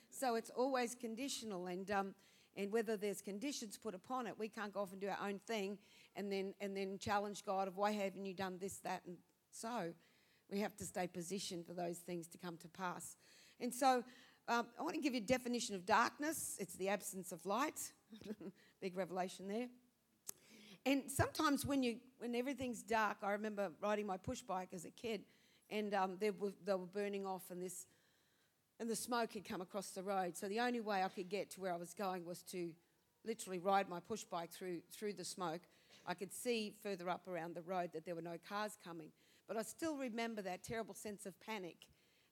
So 0.10 0.36
it's 0.36 0.50
always 0.50 0.96
conditional. 0.96 1.68
And, 1.68 1.90
um, 1.92 2.16
and 2.56 2.72
whether 2.72 2.98
there's 2.98 3.22
conditions 3.22 3.78
put 3.78 3.96
upon 3.96 4.28
it, 4.28 4.36
we 4.38 4.50
can't 4.50 4.74
go 4.74 4.82
off 4.82 4.92
and 4.92 5.02
do 5.02 5.08
our 5.08 5.28
own 5.28 5.40
thing 5.40 5.78
and 6.16 6.32
then, 6.32 6.54
and 6.60 6.76
then 6.76 6.98
challenge 7.00 7.44
God 7.46 7.68
of 7.68 7.78
why 7.78 7.92
haven't 7.92 8.26
you 8.26 8.34
done 8.34 8.58
this, 8.60 8.78
that, 8.80 9.02
and 9.06 9.18
so. 9.52 9.94
We 10.50 10.60
have 10.60 10.76
to 10.78 10.86
stay 10.86 11.08
positioned 11.08 11.66
for 11.66 11.74
those 11.74 12.00
things 12.00 12.28
to 12.28 12.38
come 12.38 12.58
to 12.58 12.68
pass. 12.68 13.16
And 13.62 13.74
so 13.74 14.04
um, 14.50 14.68
I 14.78 14.84
want 14.84 14.96
to 14.96 15.02
give 15.02 15.14
you 15.14 15.22
a 15.22 15.24
definition 15.24 15.76
of 15.76 15.86
darkness 15.86 16.58
it's 16.60 16.76
the 16.76 16.90
absence 16.90 17.32
of 17.32 17.46
light. 17.46 17.80
Big 18.82 18.98
revelation 18.98 19.48
there. 19.48 19.68
And 20.86 21.04
sometimes 21.08 21.66
when 21.66 21.84
you 21.84 21.98
when 22.18 22.36
everything's 22.36 22.82
dark, 22.82 23.18
I 23.22 23.32
remember 23.32 23.72
riding 23.82 24.08
my 24.08 24.18
push 24.18 24.42
bike 24.42 24.70
as 24.74 24.84
a 24.86 24.90
kid, 24.90 25.22
and 25.72 25.94
um, 25.94 26.18
they, 26.20 26.32
were, 26.32 26.52
they 26.66 26.74
were 26.74 26.86
burning 26.86 27.26
off, 27.26 27.44
and 27.50 27.62
this 27.62 27.86
and 28.80 28.90
the 28.90 28.96
smoke 28.96 29.34
had 29.34 29.48
come 29.48 29.62
across 29.62 29.92
the 29.92 30.02
road. 30.02 30.36
So 30.36 30.48
the 30.48 30.60
only 30.60 30.82
way 30.82 31.04
I 31.04 31.08
could 31.08 31.30
get 31.30 31.52
to 31.52 31.62
where 31.62 31.72
I 31.72 31.78
was 31.78 31.94
going 31.94 32.26
was 32.26 32.42
to 32.52 32.72
literally 33.24 33.60
ride 33.60 33.88
my 33.88 34.00
push 34.00 34.24
bike 34.24 34.52
through 34.52 34.82
through 34.92 35.14
the 35.14 35.24
smoke. 35.26 35.62
I 36.06 36.16
could 36.16 36.34
see 36.34 36.74
further 36.82 37.10
up 37.10 37.28
around 37.28 37.56
the 37.56 37.62
road 37.62 37.92
that 37.94 38.06
there 38.06 38.16
were 38.16 38.24
no 38.24 38.38
cars 38.48 38.78
coming, 38.84 39.12
but 39.48 39.56
I 39.56 39.62
still 39.62 39.98
remember 39.98 40.42
that 40.42 40.64
terrible 40.64 40.96
sense 40.96 41.26
of 41.26 41.40
panic 41.40 41.78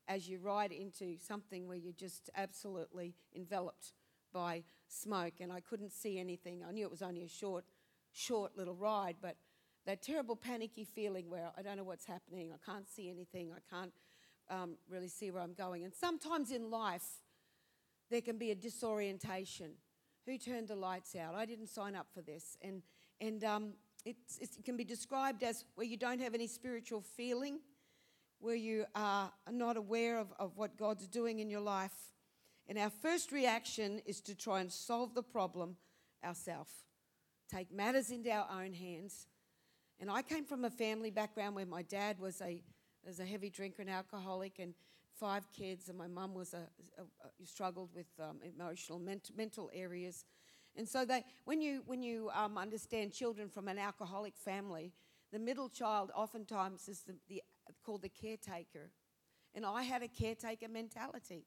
as 0.08 0.27
you 0.27 0.39
ride 0.39 0.72
into 0.72 1.17
something 1.19 1.67
where 1.67 1.77
you're 1.77 1.93
just 1.93 2.31
absolutely 2.36 3.13
enveloped 3.36 3.93
by 4.34 4.63
smoke, 4.88 5.34
and 5.39 5.53
I 5.53 5.60
couldn't 5.60 5.91
see 5.91 6.19
anything. 6.19 6.63
I 6.67 6.72
knew 6.72 6.84
it 6.84 6.91
was 6.91 7.03
only 7.03 7.24
a 7.24 7.29
short 7.29 7.65
short 8.12 8.58
little 8.58 8.75
ride, 8.75 9.17
but 9.22 9.36
that 9.86 10.01
terrible 10.01 10.36
panicky 10.36 10.83
feeling 10.83 11.29
where 11.29 11.51
I 11.57 11.62
don't 11.62 11.77
know 11.77 11.83
what's 11.83 12.05
happening, 12.05 12.51
I 12.53 12.71
can't 12.71 12.88
see 12.88 13.09
anything, 13.09 13.51
I 13.51 13.75
can't 13.75 13.93
um, 14.50 14.75
really 14.89 15.07
see 15.07 15.31
where 15.31 15.41
I'm 15.41 15.53
going. 15.53 15.83
And 15.83 15.93
sometimes 15.93 16.51
in 16.51 16.69
life, 16.69 17.05
there 18.09 18.21
can 18.21 18.38
be 18.38 18.51
a 18.51 18.55
disorientation. 18.55 19.71
Who 20.25 20.38
turned 20.38 20.67
the 20.67 20.75
lights 20.75 21.15
out? 21.15 21.36
I 21.36 21.45
didn't 21.45 21.67
sign 21.67 21.95
up 21.95 22.07
for 22.13 22.21
this. 22.21 22.57
And, 22.62 22.81
and 23.21 23.43
um, 23.43 23.74
it 24.05 24.17
can 24.63 24.77
be 24.77 24.83
described 24.83 25.43
as 25.43 25.65
where 25.75 25.88
you 25.88 25.98
don't 25.98 26.19
have 26.19 26.33
any 26.33 26.48
spiritual 26.48 27.01
feeling, 27.01 27.59
where 28.39 28.55
you 28.55 28.86
are 28.95 29.31
not 29.51 29.77
aware 29.77 30.17
of, 30.17 30.33
of 30.39 30.57
what 30.57 30.77
God's 30.77 31.07
doing 31.07 31.39
in 31.39 31.50
your 31.50 31.62
life. 31.62 31.93
And 32.67 32.77
our 32.77 32.89
first 32.89 33.31
reaction 33.31 34.01
is 34.05 34.21
to 34.21 34.36
try 34.36 34.62
and 34.62 34.71
solve 34.71 35.15
the 35.15 35.24
problem 35.24 35.77
ourselves 36.24 36.71
take 37.50 37.71
matters 37.71 38.12
into 38.12 38.31
our 38.31 38.48
own 38.62 38.74
hands. 38.74 39.27
And 40.00 40.10
I 40.10 40.22
came 40.22 40.46
from 40.46 40.65
a 40.65 40.70
family 40.70 41.12
background 41.12 41.56
where 41.56 41.65
my 41.65 41.82
dad 41.82 42.20
was 42.20 42.41
a, 42.41 42.62
was 43.06 43.20
a 43.20 43.25
heavy 43.25 43.50
drinker 43.50 43.82
and 43.82 43.89
alcoholic, 43.89 44.60
and 44.60 44.74
five 45.20 45.51
kids, 45.51 45.89
and 45.89 45.98
my 45.98 46.08
mum 46.08 46.34
was 46.34 46.53
a, 46.53 46.68
a, 46.98 47.01
a, 47.01 47.46
struggled 47.46 47.89
with 47.94 48.08
um, 48.20 48.39
emotional, 48.44 49.00
ment- 49.00 49.32
mental 49.36 49.70
areas. 49.74 50.24
And 50.75 50.88
so 50.88 51.03
they, 51.03 51.25
when 51.44 51.62
you, 51.62 51.84
when 51.86 52.01
you 52.01 52.29
um, 52.34 52.58
understand 52.58 53.12
children 53.12 53.50
from 53.50 53.68
an 53.68 53.77
alcoholic 53.77 54.38
family, 54.38 54.94
the 55.34 55.39
middle 55.39 55.68
child 55.68 56.12
oftentimes 56.15 56.88
is 56.88 57.01
the, 57.01 57.15
the, 57.27 57.44
called 57.86 58.01
the 58.01 58.10
caretaker. 58.10 58.91
And 59.53 59.65
I 59.65 59.84
had 59.84 60.01
a 60.01 60.08
caretaker 60.08 60.70
mentality. 60.70 61.46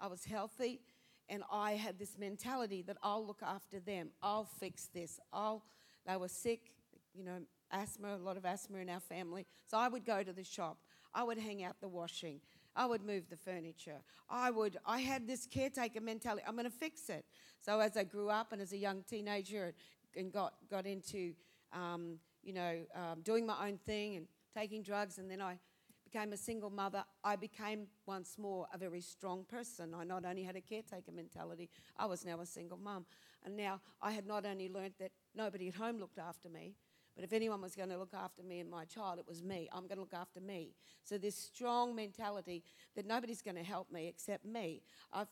I 0.00 0.06
was 0.06 0.24
healthy. 0.24 0.80
And 1.28 1.42
I 1.50 1.72
had 1.72 1.98
this 1.98 2.16
mentality 2.18 2.82
that 2.82 2.96
I'll 3.02 3.24
look 3.24 3.42
after 3.42 3.78
them. 3.78 4.10
I'll 4.22 4.44
fix 4.44 4.88
this. 4.92 5.20
I'll, 5.32 5.62
they 6.06 6.16
were 6.16 6.28
sick, 6.28 6.72
you 7.14 7.24
know, 7.24 7.40
asthma, 7.72 8.16
a 8.16 8.18
lot 8.18 8.36
of 8.36 8.44
asthma 8.44 8.78
in 8.78 8.88
our 8.88 9.00
family. 9.00 9.46
So 9.66 9.78
I 9.78 9.88
would 9.88 10.04
go 10.04 10.22
to 10.22 10.32
the 10.32 10.44
shop. 10.44 10.78
I 11.14 11.24
would 11.24 11.38
hang 11.38 11.62
out 11.62 11.80
the 11.80 11.88
washing. 11.88 12.40
I 12.74 12.86
would 12.86 13.04
move 13.04 13.24
the 13.28 13.36
furniture. 13.36 14.00
I 14.30 14.50
would, 14.50 14.78
I 14.86 15.00
had 15.00 15.26
this 15.26 15.46
caretaker 15.46 16.00
mentality. 16.00 16.42
I'm 16.46 16.54
going 16.54 16.64
to 16.64 16.70
fix 16.70 17.10
it. 17.10 17.24
So 17.60 17.80
as 17.80 17.96
I 17.96 18.04
grew 18.04 18.30
up 18.30 18.52
and 18.52 18.62
as 18.62 18.72
a 18.72 18.78
young 18.78 19.02
teenager 19.08 19.74
and 20.16 20.32
got, 20.32 20.54
got 20.70 20.86
into, 20.86 21.34
um, 21.72 22.18
you 22.42 22.54
know, 22.54 22.78
um, 22.94 23.20
doing 23.22 23.46
my 23.46 23.68
own 23.68 23.78
thing 23.78 24.16
and 24.16 24.26
taking 24.54 24.82
drugs, 24.82 25.18
and 25.18 25.30
then 25.30 25.40
I 25.40 25.58
became 26.04 26.32
a 26.32 26.36
single 26.36 26.70
mother, 26.70 27.04
I 27.24 27.36
became 27.36 27.86
once 28.06 28.36
more 28.38 28.66
a 28.72 28.78
very 28.78 29.00
strong 29.00 29.44
person. 29.44 29.94
I 29.94 30.04
not 30.04 30.24
only 30.24 30.42
had 30.42 30.56
a 30.56 30.60
caretaker 30.60 31.12
mentality, 31.12 31.70
I 31.96 32.06
was 32.06 32.24
now 32.24 32.40
a 32.40 32.46
single 32.46 32.78
mum. 32.78 33.06
And 33.44 33.56
now 33.56 33.80
I 34.00 34.12
had 34.12 34.26
not 34.26 34.44
only 34.44 34.68
learnt 34.68 34.98
that 34.98 35.12
nobody 35.34 35.68
at 35.68 35.74
home 35.74 35.98
looked 35.98 36.18
after 36.18 36.48
me, 36.48 36.74
but 37.14 37.24
if 37.24 37.32
anyone 37.32 37.60
was 37.60 37.74
going 37.74 37.90
to 37.90 37.98
look 37.98 38.14
after 38.14 38.42
me 38.42 38.60
and 38.60 38.70
my 38.70 38.84
child, 38.86 39.18
it 39.18 39.26
was 39.28 39.42
me. 39.42 39.68
I'm 39.72 39.82
going 39.82 39.96
to 39.96 40.00
look 40.00 40.14
after 40.14 40.40
me. 40.40 40.70
So, 41.04 41.18
this 41.18 41.36
strong 41.36 41.94
mentality 41.94 42.64
that 42.96 43.06
nobody's 43.06 43.42
going 43.42 43.56
to 43.56 43.62
help 43.62 43.90
me 43.92 44.08
except 44.08 44.44
me. 44.44 44.82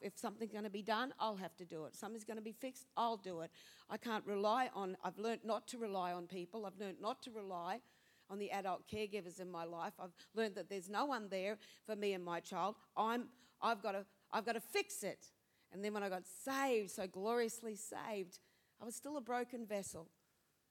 if 0.03 0.19
something's 0.19 0.53
going 0.53 0.65
to 0.65 0.71
be 0.71 0.83
done, 0.83 1.15
I'll 1.19 1.37
have 1.37 1.57
to 1.57 1.65
do 1.65 1.87
it. 1.87 1.97
Something's 1.97 2.25
going 2.25 2.37
to 2.37 2.43
be 2.43 2.53
fixed, 2.53 2.87
I'll 2.97 3.17
do 3.17 3.41
it. 3.41 3.51
I 3.89 3.97
can't 3.97 4.27
rely 4.27 4.69
on, 4.75 4.97
I've 5.03 5.19
learnt 5.19 5.45
not 5.45 5.67
to 5.69 5.79
rely 5.79 6.13
on 6.13 6.27
people. 6.27 6.67
I've 6.67 6.79
learnt 6.79 7.01
not 7.01 7.23
to 7.23 7.31
rely 7.31 7.81
on 8.29 8.39
the 8.39 8.51
adult 8.51 8.83
caregivers 8.87 9.41
in 9.41 9.51
my 9.51 9.65
life. 9.65 9.95
I've 9.99 10.15
learned 10.35 10.55
that 10.57 10.69
there's 10.69 10.89
no 10.89 11.07
one 11.07 11.29
there 11.31 11.59
for 11.87 11.97
me 11.97 12.13
and 12.13 12.25
my 12.25 12.41
child. 12.41 12.77
I'm, 12.97 13.29
I've, 13.61 13.83
got 13.83 13.93
to, 13.93 14.05
I've 14.33 14.45
got 14.45 14.53
to 14.53 14.61
fix 14.61 15.03
it. 15.03 15.27
And 15.73 15.85
then 15.85 15.95
when 15.95 16.03
I 16.03 16.09
got 16.09 16.23
saved, 16.45 16.91
so 16.91 17.07
gloriously 17.07 17.75
saved, 17.75 18.39
I 18.81 18.85
was 18.85 18.95
still 18.95 19.17
a 19.17 19.21
broken 19.21 19.67
vessel 19.67 20.09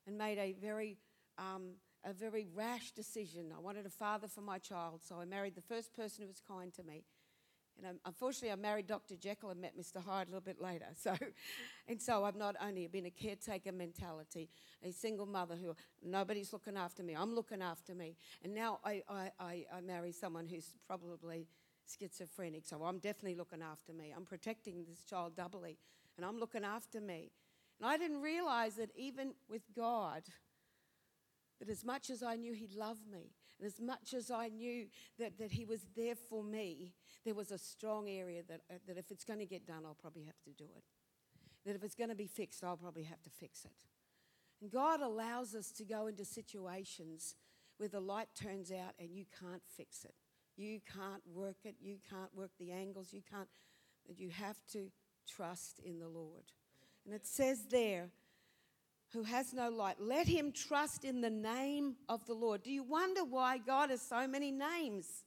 and 0.10 0.18
made 0.18 0.40
a 0.40 0.54
very, 0.60 0.98
um, 1.38 1.74
a 2.04 2.12
very 2.12 2.48
rash 2.56 2.92
decision. 2.92 3.54
I 3.56 3.60
wanted 3.60 3.86
a 3.86 3.92
father 3.92 4.28
for 4.28 4.42
my 4.42 4.58
child, 4.58 5.02
so 5.08 5.20
I 5.20 5.26
married 5.26 5.54
the 5.54 5.62
first 5.62 5.94
person 5.94 6.24
who 6.24 6.28
was 6.28 6.42
kind 6.46 6.74
to 6.74 6.84
me. 6.84 7.04
And 7.78 8.00
unfortunately, 8.06 8.52
I 8.52 8.56
married 8.56 8.88
Dr. 8.88 9.16
Jekyll 9.16 9.52
and 9.52 9.62
met 9.62 9.78
Mr. 9.78 10.04
Hyde 10.04 10.28
a 10.28 10.32
little 10.32 10.42
bit 10.42 10.60
later. 10.60 10.88
So, 10.98 11.16
and 11.88 12.02
so 12.02 12.26
I've 12.26 12.36
not 12.36 12.56
only 12.60 12.88
been 12.88 13.06
a 13.06 13.12
caretaker 13.12 13.72
mentality, 13.72 14.50
a 14.84 14.92
single 14.92 15.28
mother 15.28 15.56
who 15.56 15.76
nobody's 16.04 16.52
looking 16.52 16.76
after 16.76 17.04
me, 17.04 17.14
I'm 17.14 17.36
looking 17.36 17.62
after 17.62 17.94
me. 17.94 18.18
And 18.44 18.54
now 18.56 18.80
I, 18.84 19.04
I, 19.08 19.32
I, 19.40 19.66
I 19.76 19.82
marry 19.82 20.12
someone 20.12 20.48
who's 20.48 20.74
probably 20.88 21.48
schizophrenic. 21.88 22.66
So 22.66 22.84
I'm 22.84 22.98
definitely 22.98 23.36
looking 23.36 23.62
after 23.62 23.94
me. 23.94 24.12
I'm 24.16 24.26
protecting 24.26 24.86
this 24.90 25.04
child 25.04 25.36
doubly, 25.36 25.78
and 26.18 26.26
I'm 26.26 26.40
looking 26.40 26.64
after 26.64 27.00
me. 27.00 27.32
And 27.80 27.90
I 27.90 27.98
didn't 27.98 28.22
realize 28.22 28.76
that 28.76 28.90
even 28.96 29.34
with 29.50 29.64
God, 29.76 30.24
that 31.60 31.70
as 31.70 31.86
much 31.86 32.10
as 32.10 32.22
I 32.22 32.36
knew 32.36 32.54
He 32.54 32.68
loved 32.76 33.08
me, 33.08 33.32
and 33.60 33.68
as 33.68 33.80
much 33.80 34.14
as 34.14 34.32
I 34.32 34.50
knew 34.50 34.88
that, 35.18 35.38
that 35.38 35.52
He 35.52 35.66
was 35.66 35.86
there 35.96 36.16
for 36.16 36.44
me, 36.44 36.94
there 37.26 37.36
was 37.36 37.52
a 37.52 37.58
strong 37.58 38.10
area 38.10 38.42
that, 38.48 38.62
uh, 38.70 38.76
that 38.88 38.98
if 38.98 39.12
it's 39.12 39.24
going 39.24 39.40
to 39.40 39.46
get 39.46 39.66
done, 39.66 39.84
I'll 39.86 39.98
probably 40.00 40.24
have 40.24 40.42
to 40.46 40.52
do 40.52 40.70
it. 40.76 40.84
That 41.66 41.76
if 41.76 41.84
it's 41.84 41.96
going 41.96 42.10
to 42.10 42.16
be 42.16 42.28
fixed, 42.28 42.64
I'll 42.64 42.78
probably 42.78 43.04
have 43.04 43.22
to 43.24 43.30
fix 43.30 43.66
it. 43.66 43.86
And 44.62 44.72
God 44.72 45.02
allows 45.02 45.56
us 45.56 45.72
to 45.74 45.86
go 45.86 46.08
into 46.08 46.26
situations 46.26 47.36
where 47.78 47.90
the 47.90 48.00
light 48.02 48.30
turns 48.36 48.72
out 48.72 48.94
and 49.00 49.10
you 49.14 49.26
can't 49.40 49.62
fix 49.66 50.04
it. 50.04 50.16
You 50.58 50.82
can't 50.86 51.24
work 51.34 51.58
it. 51.64 51.76
You 51.80 51.98
can't 52.10 52.36
work 52.36 52.52
the 52.60 52.72
angles. 52.72 53.14
You 53.14 53.22
can't, 53.30 53.48
that 54.08 54.20
you 54.20 54.30
have 54.30 54.58
to 54.74 54.92
trust 55.26 55.80
in 55.80 56.00
the 56.00 56.10
Lord. 56.10 56.52
And 57.06 57.14
it 57.14 57.26
says 57.26 57.66
there, 57.70 58.10
who 59.12 59.24
has 59.24 59.54
no 59.54 59.70
light. 59.70 60.00
Let 60.00 60.28
him 60.28 60.52
trust 60.52 61.04
in 61.04 61.22
the 61.22 61.30
name 61.30 61.96
of 62.08 62.26
the 62.26 62.34
Lord. 62.34 62.64
Do 62.64 62.72
you 62.72 62.84
wonder 62.84 63.24
why 63.24 63.58
God 63.58 63.90
has 63.90 64.02
so 64.02 64.28
many 64.28 64.52
names? 64.52 65.26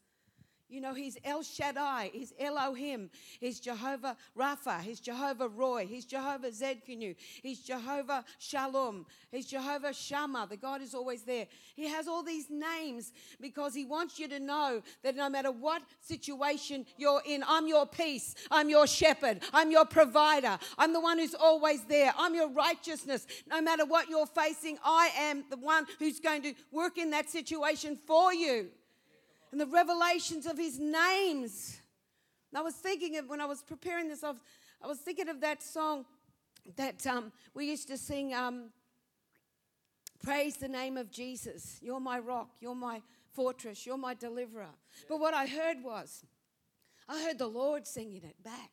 You 0.73 0.81
know, 0.81 0.95
he's 0.95 1.19
El 1.23 1.43
Shaddai, 1.43 2.11
he's 2.15 2.33
Elohim, 2.41 3.11
he's 3.39 3.61
Jehovah 3.61 4.17
Rapha, 4.35 4.81
he's 4.81 5.01
Jehovah 5.01 5.51
Rohi, 5.51 5.87
he's 5.87 6.07
Jehovah 6.07 6.49
Tsidkenu, 6.49 7.15
he's 7.43 7.61
Jehovah 7.61 8.25
Shalom, 8.39 9.05
he's 9.31 9.45
Jehovah 9.45 9.93
Shammah. 9.93 10.47
The 10.49 10.57
God 10.57 10.81
is 10.81 10.95
always 10.95 11.25
there. 11.25 11.47
He 11.75 11.89
has 11.89 12.09
all 12.09 12.23
these 12.23 12.47
names 12.49 13.13
because 13.39 13.75
he 13.75 13.85
wants 13.85 14.19
you 14.19 14.29
to 14.29 14.41
know 14.41 14.81
that 15.03 15.15
no 15.15 15.29
matter 15.29 15.51
what 15.51 15.83
situation 16.01 16.87
you're 16.97 17.23
in, 17.27 17.45
I'm 17.47 17.67
your 17.67 17.85
peace, 17.85 18.35
I'm 18.51 18.71
your 18.71 18.87
shepherd, 18.87 19.43
I'm 19.53 19.71
your 19.71 19.85
provider, 19.85 20.59
I'm 20.79 20.95
the 20.95 21.01
one 21.01 21.19
who's 21.19 21.35
always 21.35 21.85
there, 21.85 22.15
I'm 22.17 22.35
your 22.35 22.49
righteousness. 22.49 23.27
No 23.47 23.61
matter 23.61 23.85
what 23.85 24.09
you're 24.09 24.25
facing, 24.25 24.79
I 24.83 25.11
am 25.19 25.45
the 25.51 25.59
one 25.59 25.85
who's 25.99 26.19
going 26.19 26.41
to 26.45 26.55
work 26.71 26.97
in 26.97 27.11
that 27.11 27.29
situation 27.29 27.99
for 28.07 28.33
you 28.33 28.71
and 29.53 29.61
the 29.61 29.67
revelations 29.67 30.47
of 30.47 30.59
his 30.59 30.79
names. 30.81 31.79
And 32.51 32.59
I 32.59 32.63
was 32.63 32.75
thinking 32.75 33.19
of 33.19 33.29
when 33.29 33.41
I 33.41 33.45
was 33.45 33.63
preparing 33.63 34.09
this, 34.09 34.25
I 34.25 34.31
was, 34.31 34.41
I 34.83 34.87
was 34.89 34.99
thinking 34.99 35.29
of 35.29 35.41
that 35.43 35.63
song 35.63 36.07
that 36.77 37.07
um, 37.07 37.31
we 37.55 37.67
used 37.67 37.89
to 37.89 37.99
sing 37.99 38.35
um, 38.35 38.71
Praise 40.23 40.57
the 40.57 40.69
name 40.69 40.97
of 40.97 41.11
Jesus. 41.11 41.79
You're 41.83 41.99
my 41.99 42.21
rock, 42.21 42.51
you're 42.61 42.77
my 42.77 43.03
fortress, 43.33 43.85
you're 43.85 43.97
my 43.97 44.15
deliverer. 44.15 44.69
But 45.09 45.19
what 45.19 45.35
I 45.35 45.47
heard 45.47 45.79
was, 45.83 46.25
I 47.09 47.25
heard 47.25 47.39
the 47.39 47.49
Lord 47.49 47.89
singing 47.89 48.23
it 48.23 48.41
back 48.43 48.71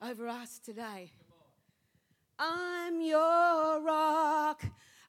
over 0.00 0.28
us 0.28 0.60
today. 0.60 1.10
I'm 2.38 3.00
your 3.00 3.82
rock, 3.82 4.62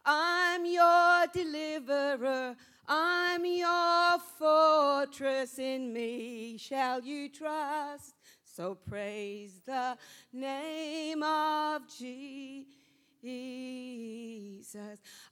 I'm 0.03 0.65
your 0.65 1.27
deliverer. 1.31 2.55
I'm 2.87 3.45
your 3.45 4.19
fortress, 4.37 5.57
in 5.57 5.91
me 5.91 6.57
shall 6.57 7.01
you 7.01 7.29
trust. 7.29 8.13
So 8.43 8.75
praise 8.75 9.59
the 9.65 9.97
name 10.31 11.23
of 11.23 11.81
Jesus. 11.99 12.65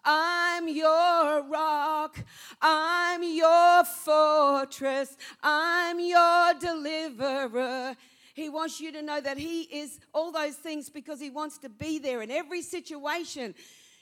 I'm 0.03 0.67
your 0.67 1.43
rock, 1.43 2.17
I'm 2.61 3.21
your 3.23 3.85
fortress, 3.85 5.15
I'm 5.41 5.99
your 5.99 6.53
deliverer. 6.59 7.95
He 8.33 8.49
wants 8.49 8.81
you 8.81 8.91
to 8.91 9.01
know 9.03 9.21
that 9.21 9.37
He 9.37 9.61
is 9.61 9.99
all 10.11 10.31
those 10.31 10.55
things 10.55 10.89
because 10.89 11.19
He 11.19 11.29
wants 11.29 11.59
to 11.59 11.69
be 11.69 11.99
there 11.99 12.23
in 12.23 12.31
every 12.31 12.63
situation. 12.63 13.53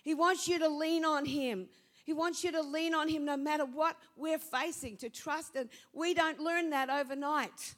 He 0.03 0.15
wants 0.15 0.47
you 0.47 0.57
to 0.59 0.69
lean 0.69 1.03
on 1.03 1.25
Him. 1.25 1.67
He 2.03 2.13
wants 2.13 2.43
you 2.43 2.51
to 2.51 2.61
lean 2.61 2.93
on 2.93 3.07
Him 3.07 3.25
no 3.25 3.37
matter 3.37 3.65
what 3.65 3.97
we're 4.15 4.39
facing, 4.39 4.97
to 4.97 5.09
trust. 5.09 5.55
And 5.55 5.69
we 5.93 6.13
don't 6.13 6.39
learn 6.39 6.69
that 6.71 6.89
overnight. 6.89 7.75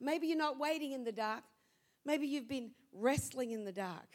Maybe 0.00 0.26
you're 0.26 0.38
not 0.38 0.58
waiting 0.58 0.92
in 0.92 1.04
the 1.04 1.12
dark. 1.12 1.42
Maybe 2.04 2.26
you've 2.26 2.48
been 2.48 2.70
wrestling 2.92 3.52
in 3.52 3.64
the 3.64 3.72
dark. 3.72 4.08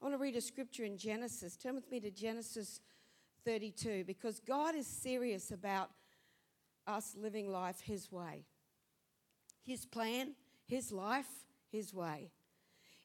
I 0.00 0.04
want 0.04 0.14
to 0.14 0.18
read 0.18 0.36
a 0.36 0.40
scripture 0.40 0.84
in 0.84 0.96
Genesis. 0.96 1.56
Turn 1.56 1.74
with 1.74 1.90
me 1.90 2.00
to 2.00 2.10
Genesis 2.10 2.80
32 3.44 4.04
because 4.04 4.40
God 4.40 4.74
is 4.74 4.86
serious 4.86 5.52
about 5.52 5.90
us 6.86 7.14
living 7.16 7.52
life 7.52 7.80
His 7.80 8.10
way. 8.10 8.44
His 9.64 9.86
plan, 9.86 10.34
His 10.66 10.90
life, 10.90 11.28
His 11.70 11.94
way. 11.94 12.32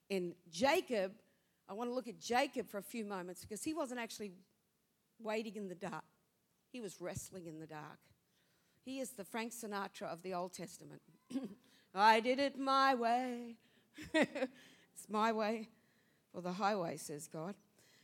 In 0.10 0.34
Jacob, 0.50 1.12
I 1.70 1.74
want 1.74 1.90
to 1.90 1.94
look 1.94 2.08
at 2.08 2.20
Jacob 2.20 2.70
for 2.70 2.78
a 2.78 2.84
few 2.84 3.04
moments 3.04 3.42
because 3.42 3.64
he 3.64 3.74
wasn't 3.74 4.00
actually 4.00 4.32
waiting 5.22 5.56
in 5.56 5.68
the 5.68 5.76
dark. 5.76 6.06
He 6.72 6.82
was 6.82 7.02
wrestling 7.02 7.46
in 7.48 7.60
the 7.60 7.68
dark. 7.68 8.00
He 8.84 9.00
is 9.00 9.12
the 9.12 9.24
Frank 9.24 9.54
Sinatra 9.54 10.12
of 10.12 10.22
the 10.22 10.34
Old 10.34 10.54
Testament. 10.54 11.02
I 11.96 12.20
did 12.20 12.40
it 12.40 12.58
my 12.58 12.96
way. 12.96 13.56
it's 14.14 15.10
my 15.10 15.32
way 15.32 15.70
or 16.34 16.42
the 16.42 16.54
highway, 16.54 16.98
says 16.98 17.28
God. 17.28 17.56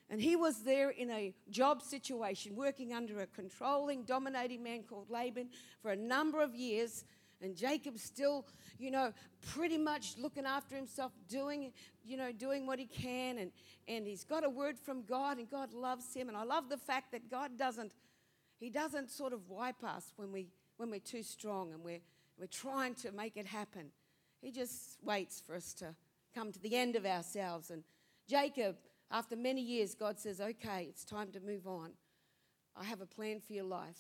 And 0.10 0.22
he 0.22 0.36
was 0.36 0.64
there 0.64 0.90
in 0.90 1.10
a 1.10 1.34
job 1.50 1.82
situation, 1.82 2.56
working 2.56 2.94
under 2.94 3.22
a 3.22 3.28
controlling, 3.28 4.04
dominating 4.04 4.62
man 4.62 4.84
called 4.84 5.10
Laban 5.10 5.50
for 5.82 5.92
a 5.92 5.96
number 5.96 6.42
of 6.42 6.56
years. 6.56 7.06
And 7.44 7.56
Jacob's 7.56 8.02
still, 8.02 8.48
you 8.80 8.90
know, 8.90 9.14
pretty 9.52 9.78
much 9.78 10.16
looking 10.18 10.46
after 10.46 10.76
himself, 10.76 11.12
doing, 11.28 11.74
you 12.06 12.16
know, 12.16 12.32
doing 12.32 12.66
what 12.66 12.80
he 12.80 12.86
can. 12.86 13.38
And, 13.38 13.52
and 13.88 14.08
he's 14.08 14.24
got 14.24 14.46
a 14.46 14.50
word 14.50 14.80
from 14.80 15.04
God, 15.04 15.38
and 15.38 15.50
God 15.50 15.74
loves 15.74 16.14
him. 16.14 16.30
And 16.30 16.38
I 16.38 16.44
love 16.44 16.70
the 16.70 16.78
fact 16.78 17.12
that 17.12 17.30
God 17.30 17.58
doesn't, 17.58 17.92
he 18.60 18.70
doesn't 18.70 19.12
sort 19.12 19.34
of 19.34 19.50
wipe 19.50 19.84
us 19.84 20.14
when, 20.16 20.32
we, 20.32 20.48
when 20.78 20.90
we're 20.90 21.00
too 21.00 21.22
strong 21.22 21.74
and 21.74 21.84
we're, 21.84 22.02
we're 22.40 22.48
trying 22.48 22.96
to 22.96 23.12
make 23.12 23.36
it 23.36 23.46
happen. 23.46 23.92
He 24.42 24.50
just 24.52 24.98
waits 25.04 25.42
for 25.46 25.56
us 25.56 25.74
to 25.76 25.96
come 26.34 26.52
to 26.52 26.60
the 26.60 26.76
end 26.76 26.96
of 26.96 27.06
ourselves. 27.06 27.70
And 27.72 27.84
Jacob, 28.28 28.78
after 29.12 29.36
many 29.36 29.62
years, 29.62 29.96
God 29.96 30.18
says, 30.18 30.40
okay, 30.40 30.88
it's 30.90 31.04
time 31.06 31.28
to 31.34 31.40
move 31.40 31.68
on. 31.68 31.92
I 32.76 32.86
have 32.86 33.02
a 33.02 33.06
plan 33.06 33.40
for 33.40 33.54
your 33.54 33.66
life. 33.66 34.00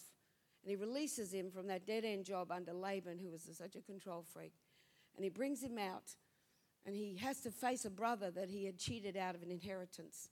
And 0.64 0.70
he 0.70 0.76
releases 0.76 1.34
him 1.34 1.52
from 1.52 1.68
that 1.68 1.86
dead 1.86 2.06
end 2.06 2.26
job 2.26 2.52
under 2.52 2.74
Laban, 2.74 3.20
who 3.20 3.30
was 3.30 3.48
such 3.52 3.76
a 3.76 3.82
control 3.82 4.24
freak. 4.34 4.54
And 5.16 5.24
he 5.24 5.30
brings 5.30 5.62
him 5.62 5.78
out, 5.78 6.16
and 6.86 6.96
he 6.96 7.18
has 7.18 7.42
to 7.42 7.52
face 7.52 7.86
a 7.86 7.90
brother 7.90 8.32
that 8.32 8.50
he 8.50 8.66
had 8.66 8.78
cheated 8.78 9.18
out 9.18 9.36
of 9.36 9.44
an 9.44 9.52
inheritance. 9.52 10.30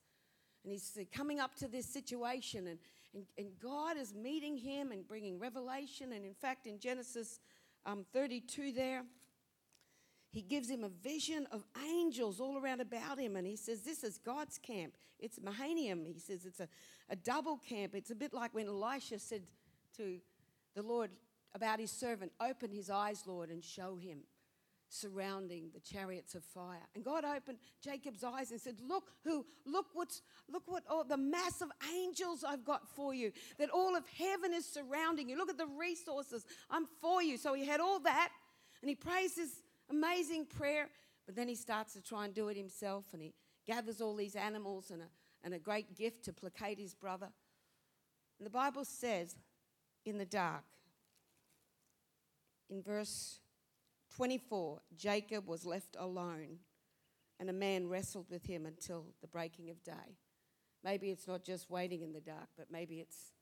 And 0.63 0.72
he's 0.72 0.98
coming 1.13 1.39
up 1.39 1.56
to 1.56 1.67
this 1.67 1.86
situation, 1.86 2.67
and, 2.67 2.80
and, 3.13 3.26
and 3.38 3.48
God 3.62 3.98
is 3.98 4.13
meeting 4.13 4.58
him 4.58 4.91
and 4.91 5.06
bringing 5.08 5.38
revelation. 5.38 6.13
And 6.13 6.26
in 6.26 6.34
fact, 6.34 6.65
in 6.65 6.80
Genesis 6.80 7.39
um, 7.86 8.06
32, 8.13 8.72
there, 8.72 9.04
he 10.32 10.41
gives 10.41 10.70
him 10.70 10.86
a 10.86 10.89
vision 10.89 11.46
of 11.52 11.65
angels 11.94 12.39
all 12.39 12.58
around 12.58 12.80
about 12.80 13.20
him. 13.20 13.36
And 13.36 13.46
he 13.46 13.58
says, 13.58 13.82
This 13.82 14.04
is 14.04 14.17
God's 14.17 14.58
camp. 14.58 14.94
It's 15.20 15.39
Mahanaim. 15.41 16.06
He 16.06 16.20
says 16.20 16.46
it's 16.46 16.60
a, 16.60 16.67
a 17.10 17.15
double 17.15 17.58
camp. 17.58 17.94
It's 17.96 18.12
a 18.12 18.15
bit 18.15 18.34
like 18.34 18.54
when 18.54 18.67
Elisha 18.67 19.20
said, 19.20 19.44
to 19.97 20.19
the 20.75 20.82
Lord 20.82 21.12
about 21.54 21.80
his 21.80 21.91
servant, 21.91 22.32
Open 22.39 22.71
his 22.71 22.89
eyes, 22.89 23.23
Lord, 23.25 23.49
and 23.49 23.63
show 23.63 23.97
him 23.97 24.19
surrounding 24.91 25.69
the 25.73 25.80
chariots 25.80 26.36
of 26.36 26.43
fire. 26.43 26.86
And 26.95 27.04
God 27.04 27.23
opened 27.23 27.58
Jacob's 27.82 28.23
eyes 28.23 28.51
and 28.51 28.60
said, 28.60 28.75
Look 28.86 29.12
who, 29.23 29.45
look 29.65 29.88
what's 29.93 30.21
look 30.51 30.63
what 30.65 30.84
all 30.89 31.04
the 31.04 31.17
mass 31.17 31.62
of 31.62 31.69
angels 31.93 32.43
I've 32.47 32.65
got 32.65 32.88
for 32.89 33.13
you, 33.13 33.32
that 33.58 33.69
all 33.69 33.95
of 33.95 34.04
heaven 34.17 34.54
is 34.54 34.65
surrounding 34.65 35.30
you. 35.30 35.38
Look 35.38 35.49
at 35.49 35.58
the 35.58 35.67
resources. 35.80 36.45
I'm 36.69 36.86
for 36.99 37.23
you. 37.23 37.38
So 37.38 37.54
he 37.54 37.65
had 37.65 37.80
all 37.80 37.99
that, 38.01 38.30
and 38.82 38.89
he 38.89 38.95
prays 38.95 39.36
this 39.36 39.62
amazing 39.89 40.45
prayer, 40.45 40.89
but 41.25 41.36
then 41.36 41.47
he 41.47 41.56
starts 41.56 41.93
to 41.93 42.01
try 42.01 42.25
and 42.25 42.34
do 42.34 42.49
it 42.49 42.58
himself, 42.58 43.06
and 43.13 43.21
he 43.21 43.34
gathers 43.65 44.01
all 44.01 44.15
these 44.15 44.36
animals 44.36 44.91
and 44.91 45.01
a, 45.01 45.08
and 45.43 45.54
a 45.54 45.60
great 45.60 45.95
gift 45.95 46.25
to 46.25 46.34
placate 46.34 46.80
his 46.80 46.93
brother. 46.93 47.30
And 48.39 48.45
the 48.45 48.51
Bible 48.51 48.86
says 48.86 49.36
in 50.05 50.17
the 50.17 50.25
dark. 50.25 50.63
In 52.69 52.81
verse 52.81 53.39
24, 54.15 54.81
Jacob 54.95 55.47
was 55.47 55.65
left 55.65 55.95
alone, 55.99 56.59
and 57.39 57.49
a 57.49 57.53
man 57.53 57.87
wrestled 57.87 58.27
with 58.29 58.45
him 58.45 58.65
until 58.65 59.05
the 59.21 59.27
breaking 59.27 59.69
of 59.69 59.83
day. 59.83 60.17
Maybe 60.83 61.09
it's 61.09 61.27
not 61.27 61.43
just 61.43 61.69
waiting 61.69 62.01
in 62.01 62.13
the 62.13 62.21
dark, 62.21 62.49
but 62.57 62.67
maybe 62.71 62.99
it's 62.99 63.33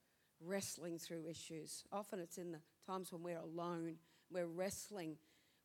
wrestling 0.41 0.97
through 0.97 1.25
issues. 1.27 1.83
Often 1.91 2.19
it's 2.19 2.37
in 2.37 2.51
the 2.51 2.59
times 2.85 3.11
when 3.11 3.23
we're 3.23 3.39
alone, 3.39 3.95
we're 4.31 4.47
wrestling 4.47 5.17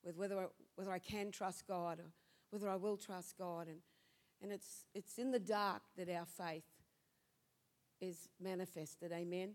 with 0.04 0.16
whether 0.16 0.38
I, 0.38 0.46
whether 0.76 0.92
I 0.92 0.98
can 0.98 1.30
trust 1.30 1.66
God 1.66 1.98
or 2.00 2.12
whether 2.50 2.68
I 2.68 2.76
will 2.76 2.96
trust 2.96 3.37
God. 3.38 3.68
And, 3.68 3.78
and 4.42 4.52
it's, 4.52 4.87
it's 4.94 5.18
in 5.18 5.30
the 5.30 5.38
dark 5.38 5.83
that 5.96 6.09
our 6.09 6.26
faith 6.26 6.64
is 8.00 8.28
manifested. 8.40 9.12
Amen. 9.12 9.54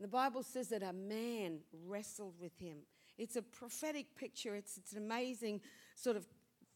The 0.00 0.08
Bible 0.08 0.42
says 0.42 0.68
that 0.68 0.82
a 0.82 0.92
man 0.92 1.60
wrestled 1.86 2.34
with 2.40 2.58
him. 2.58 2.78
It's 3.18 3.36
a 3.36 3.42
prophetic 3.42 4.14
picture. 4.14 4.54
It's, 4.54 4.76
it's 4.76 4.92
an 4.92 4.98
amazing 4.98 5.62
sort 5.94 6.16
of 6.16 6.26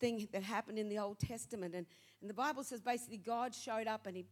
thing 0.01 0.27
that 0.33 0.43
happened 0.43 0.79
in 0.79 0.89
the 0.89 0.99
Old 0.99 1.19
Testament. 1.19 1.75
And, 1.75 1.87
and 2.21 2.31
the 2.31 2.35
Bible 2.35 2.65
says 2.65 2.81
basically 2.81 3.19
God 3.19 3.55
showed 3.55 3.87
up 3.87 4.07
and 4.07 4.17
he 4.17 4.25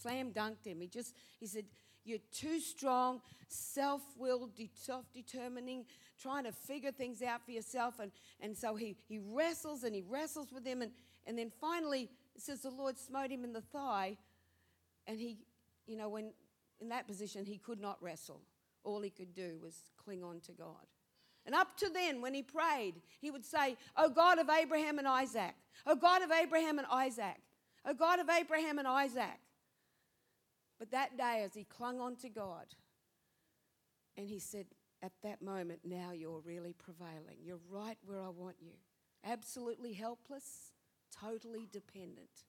slam 0.00 0.30
dunked 0.32 0.64
him. 0.64 0.80
He 0.80 0.86
just, 0.86 1.14
he 1.38 1.46
said, 1.46 1.66
You're 2.04 2.18
too 2.32 2.60
strong, 2.60 3.20
self 3.48 4.02
willed, 4.16 4.52
self 4.74 5.12
determining, 5.12 5.84
trying 6.20 6.44
to 6.44 6.52
figure 6.52 6.92
things 6.92 7.22
out 7.22 7.44
for 7.44 7.50
yourself. 7.50 8.00
And, 8.00 8.10
and 8.40 8.56
so 8.56 8.74
he, 8.74 8.96
he 9.08 9.18
wrestles 9.18 9.84
and 9.84 9.94
he 9.94 10.02
wrestles 10.08 10.52
with 10.52 10.64
him. 10.64 10.82
And, 10.82 10.92
and 11.26 11.38
then 11.38 11.50
finally, 11.60 12.08
it 12.34 12.42
says 12.42 12.62
the 12.62 12.70
Lord 12.70 12.98
smote 12.98 13.30
him 13.30 13.44
in 13.44 13.52
the 13.52 13.60
thigh. 13.60 14.16
And 15.06 15.20
he, 15.20 15.38
you 15.86 15.96
know, 15.96 16.08
when 16.08 16.32
in 16.80 16.88
that 16.90 17.06
position, 17.06 17.44
he 17.44 17.58
could 17.58 17.80
not 17.80 18.02
wrestle. 18.02 18.42
All 18.84 19.00
he 19.00 19.10
could 19.10 19.34
do 19.34 19.58
was 19.62 19.74
cling 19.96 20.22
on 20.22 20.40
to 20.40 20.52
God. 20.52 20.86
And 21.44 21.54
up 21.54 21.76
to 21.78 21.88
then, 21.88 22.20
when 22.20 22.34
he 22.34 22.42
prayed, 22.42 22.94
he 23.20 23.30
would 23.30 23.44
say, 23.44 23.76
O 23.96 24.08
God 24.08 24.38
of 24.38 24.50
Abraham 24.50 24.98
and 24.98 25.06
Isaac, 25.06 25.54
O 25.86 25.94
God 25.94 26.22
of 26.22 26.30
Abraham 26.30 26.78
and 26.78 26.86
Isaac, 26.90 27.36
O 27.84 27.94
God 27.94 28.18
of 28.18 28.28
Abraham 28.28 28.78
and 28.78 28.88
Isaac. 28.88 29.38
But 30.78 30.90
that 30.90 31.16
day, 31.16 31.42
as 31.44 31.54
he 31.54 31.64
clung 31.64 32.00
on 32.00 32.16
to 32.16 32.28
God, 32.28 32.66
and 34.16 34.28
he 34.28 34.38
said, 34.38 34.66
at 35.02 35.12
that 35.22 35.42
moment, 35.42 35.80
now 35.84 36.10
you're 36.12 36.40
really 36.40 36.72
prevailing. 36.72 37.38
You're 37.42 37.60
right 37.70 37.98
where 38.04 38.20
I 38.20 38.28
want 38.28 38.56
you. 38.60 38.72
Absolutely 39.24 39.92
helpless, 39.92 40.72
totally 41.20 41.68
dependent. 41.70 42.44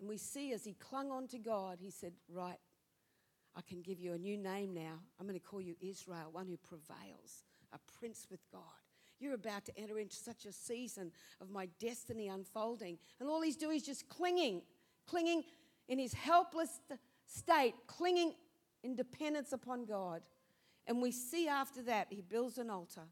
And 0.00 0.08
we 0.08 0.16
see 0.16 0.52
as 0.52 0.64
he 0.64 0.74
clung 0.74 1.10
on 1.10 1.26
to 1.28 1.38
God, 1.38 1.78
he 1.80 1.90
said, 1.90 2.12
Right, 2.32 2.58
I 3.56 3.60
can 3.62 3.82
give 3.82 3.98
you 3.98 4.12
a 4.12 4.18
new 4.18 4.36
name 4.36 4.72
now. 4.74 5.00
I'm 5.18 5.26
going 5.26 5.38
to 5.38 5.44
call 5.44 5.60
you 5.60 5.74
Israel, 5.80 6.28
one 6.32 6.46
who 6.46 6.56
prevails, 6.56 7.44
a 7.72 7.78
prince 7.98 8.26
with 8.30 8.40
God. 8.52 8.62
You're 9.20 9.34
about 9.34 9.64
to 9.66 9.76
enter 9.76 9.98
into 9.98 10.14
such 10.14 10.46
a 10.46 10.52
season 10.52 11.10
of 11.40 11.50
my 11.50 11.66
destiny 11.80 12.28
unfolding. 12.28 12.98
And 13.18 13.28
all 13.28 13.42
he's 13.42 13.56
doing 13.56 13.76
is 13.76 13.82
just 13.82 14.08
clinging, 14.08 14.62
clinging 15.06 15.42
in 15.88 15.98
his 15.98 16.14
helpless 16.14 16.80
state, 17.26 17.74
clinging 17.86 18.34
in 18.84 18.94
dependence 18.94 19.52
upon 19.52 19.84
God. 19.84 20.22
And 20.86 21.02
we 21.02 21.10
see 21.10 21.48
after 21.48 21.82
that, 21.82 22.06
he 22.10 22.22
builds 22.22 22.58
an 22.58 22.70
altar. 22.70 23.08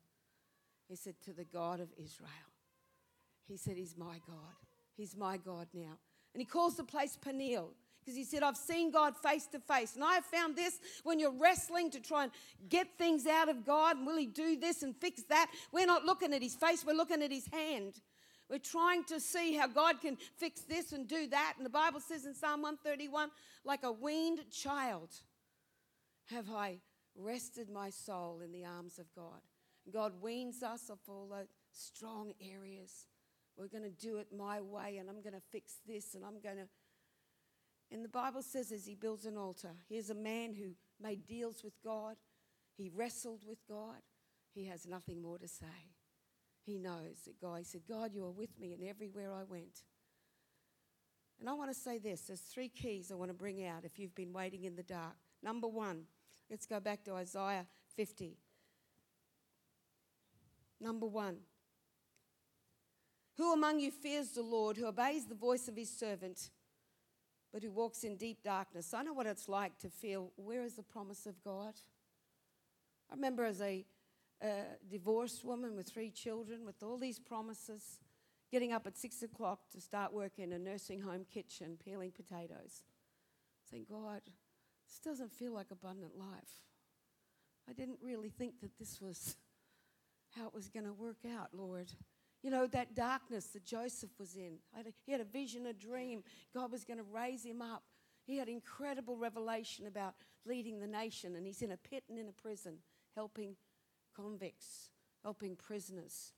He 0.88 0.94
said, 0.94 1.14
To 1.24 1.32
the 1.32 1.44
God 1.44 1.80
of 1.80 1.88
Israel. 1.96 2.30
He 3.48 3.56
said, 3.56 3.76
He's 3.76 3.96
my 3.96 4.20
God. 4.26 4.54
He's 4.96 5.16
my 5.16 5.36
God 5.36 5.66
now. 5.74 5.98
And 6.34 6.40
he 6.40 6.44
calls 6.44 6.76
the 6.76 6.84
place 6.84 7.16
Peniel 7.16 7.72
because 8.06 8.16
he 8.16 8.24
said, 8.24 8.42
I've 8.42 8.56
seen 8.56 8.92
God 8.92 9.16
face 9.16 9.46
to 9.48 9.58
face. 9.58 9.96
And 9.96 10.04
I 10.04 10.14
have 10.14 10.24
found 10.24 10.54
this 10.54 10.78
when 11.02 11.18
you're 11.18 11.32
wrestling 11.32 11.90
to 11.90 12.00
try 12.00 12.22
and 12.24 12.32
get 12.68 12.86
things 12.96 13.26
out 13.26 13.48
of 13.48 13.66
God, 13.66 13.96
and 13.96 14.06
will 14.06 14.16
he 14.16 14.26
do 14.26 14.56
this 14.56 14.82
and 14.82 14.96
fix 14.96 15.24
that? 15.24 15.50
We're 15.72 15.86
not 15.86 16.04
looking 16.04 16.32
at 16.32 16.42
his 16.42 16.54
face, 16.54 16.84
we're 16.86 16.94
looking 16.94 17.22
at 17.22 17.32
his 17.32 17.46
hand. 17.52 18.00
We're 18.48 18.58
trying 18.58 19.02
to 19.04 19.18
see 19.18 19.56
how 19.56 19.66
God 19.66 20.00
can 20.00 20.16
fix 20.36 20.60
this 20.60 20.92
and 20.92 21.08
do 21.08 21.26
that. 21.26 21.54
And 21.56 21.66
the 21.66 21.70
Bible 21.70 21.98
says 21.98 22.26
in 22.26 22.34
Psalm 22.34 22.62
131 22.62 23.30
like 23.64 23.82
a 23.82 23.90
weaned 23.90 24.48
child 24.52 25.10
have 26.26 26.48
I 26.50 26.78
rested 27.16 27.68
my 27.68 27.90
soul 27.90 28.40
in 28.44 28.52
the 28.52 28.64
arms 28.64 29.00
of 29.00 29.06
God. 29.16 29.40
God 29.92 30.12
weans 30.20 30.62
us 30.62 30.90
of 30.90 30.98
all 31.08 31.28
the 31.28 31.48
strong 31.72 32.34
areas 32.40 33.06
we're 33.56 33.68
going 33.68 33.84
to 33.84 33.90
do 33.90 34.18
it 34.18 34.28
my 34.36 34.60
way, 34.60 34.98
and 34.98 35.08
I'm 35.08 35.22
going 35.22 35.34
to 35.34 35.42
fix 35.50 35.76
this, 35.86 36.14
and 36.14 36.24
I'm 36.24 36.40
going 36.40 36.56
to. 36.56 36.68
And 37.90 38.04
the 38.04 38.08
Bible 38.08 38.42
says 38.42 38.72
as 38.72 38.86
he 38.86 38.94
builds 38.94 39.26
an 39.26 39.36
altar, 39.36 39.70
here's 39.88 40.10
a 40.10 40.14
man 40.14 40.54
who 40.54 40.70
made 41.00 41.26
deals 41.26 41.62
with 41.62 41.80
God, 41.84 42.16
he 42.76 42.90
wrestled 42.94 43.44
with 43.46 43.58
God, 43.68 44.02
he 44.54 44.64
has 44.64 44.86
nothing 44.86 45.22
more 45.22 45.38
to 45.38 45.48
say. 45.48 45.92
He 46.64 46.78
knows 46.78 47.22
that 47.26 47.40
God, 47.40 47.58
he 47.58 47.64
said, 47.64 47.82
God, 47.88 48.12
you 48.12 48.24
are 48.24 48.30
with 48.30 48.58
me, 48.58 48.72
and 48.72 48.82
everywhere 48.82 49.32
I 49.32 49.44
went. 49.44 49.84
And 51.38 51.48
I 51.48 51.52
want 51.52 51.70
to 51.70 51.78
say 51.78 51.98
this 51.98 52.22
there's 52.22 52.40
three 52.40 52.68
keys 52.68 53.12
I 53.12 53.14
want 53.14 53.30
to 53.30 53.34
bring 53.36 53.64
out 53.64 53.84
if 53.84 53.98
you've 53.98 54.14
been 54.14 54.32
waiting 54.32 54.64
in 54.64 54.74
the 54.74 54.82
dark. 54.82 55.14
Number 55.42 55.68
one, 55.68 56.04
let's 56.50 56.66
go 56.66 56.80
back 56.80 57.04
to 57.04 57.12
Isaiah 57.12 57.66
50. 57.94 58.36
Number 60.80 61.06
one, 61.06 61.36
who 63.36 63.52
among 63.52 63.80
you 63.80 63.90
fears 63.90 64.30
the 64.30 64.42
Lord, 64.42 64.76
who 64.76 64.86
obeys 64.86 65.26
the 65.26 65.34
voice 65.34 65.68
of 65.68 65.76
his 65.76 65.90
servant, 65.90 66.50
but 67.56 67.62
who 67.62 67.70
walks 67.70 68.04
in 68.04 68.16
deep 68.16 68.42
darkness? 68.42 68.92
I 68.92 69.02
know 69.02 69.14
what 69.14 69.24
it's 69.24 69.48
like 69.48 69.78
to 69.78 69.88
feel, 69.88 70.30
where 70.36 70.62
is 70.62 70.74
the 70.74 70.82
promise 70.82 71.24
of 71.24 71.42
God? 71.42 71.72
I 73.10 73.14
remember 73.14 73.46
as 73.46 73.62
a 73.62 73.86
divorced 74.90 75.42
woman 75.42 75.74
with 75.74 75.88
three 75.88 76.10
children, 76.10 76.66
with 76.66 76.82
all 76.82 76.98
these 76.98 77.18
promises, 77.18 77.98
getting 78.52 78.74
up 78.74 78.86
at 78.86 78.98
six 78.98 79.22
o'clock 79.22 79.70
to 79.72 79.80
start 79.80 80.12
work 80.12 80.32
in 80.36 80.52
a 80.52 80.58
nursing 80.58 81.00
home 81.00 81.24
kitchen, 81.32 81.78
peeling 81.82 82.10
potatoes, 82.10 82.82
saying, 83.70 83.86
God, 83.88 84.20
this 84.86 84.98
doesn't 85.02 85.32
feel 85.32 85.54
like 85.54 85.70
abundant 85.70 86.12
life. 86.14 86.60
I 87.70 87.72
didn't 87.72 88.00
really 88.02 88.28
think 88.28 88.60
that 88.60 88.76
this 88.78 89.00
was 89.00 89.34
how 90.36 90.46
it 90.46 90.52
was 90.52 90.68
going 90.68 90.84
to 90.84 90.92
work 90.92 91.24
out, 91.34 91.54
Lord. 91.54 91.90
You 92.42 92.50
know, 92.50 92.66
that 92.68 92.94
darkness 92.94 93.46
that 93.48 93.64
Joseph 93.64 94.10
was 94.18 94.36
in. 94.36 94.58
He 95.04 95.12
had 95.12 95.20
a 95.20 95.24
vision, 95.24 95.66
a 95.66 95.72
dream. 95.72 96.22
God 96.54 96.70
was 96.70 96.84
going 96.84 96.98
to 96.98 97.04
raise 97.04 97.44
him 97.44 97.60
up. 97.60 97.82
He 98.24 98.36
had 98.38 98.48
incredible 98.48 99.16
revelation 99.16 99.86
about 99.86 100.14
leading 100.44 100.80
the 100.80 100.86
nation, 100.86 101.36
and 101.36 101.46
he's 101.46 101.62
in 101.62 101.72
a 101.72 101.76
pit 101.76 102.04
and 102.08 102.18
in 102.18 102.28
a 102.28 102.32
prison, 102.32 102.78
helping 103.14 103.56
convicts, 104.14 104.90
helping 105.22 105.56
prisoners. 105.56 106.32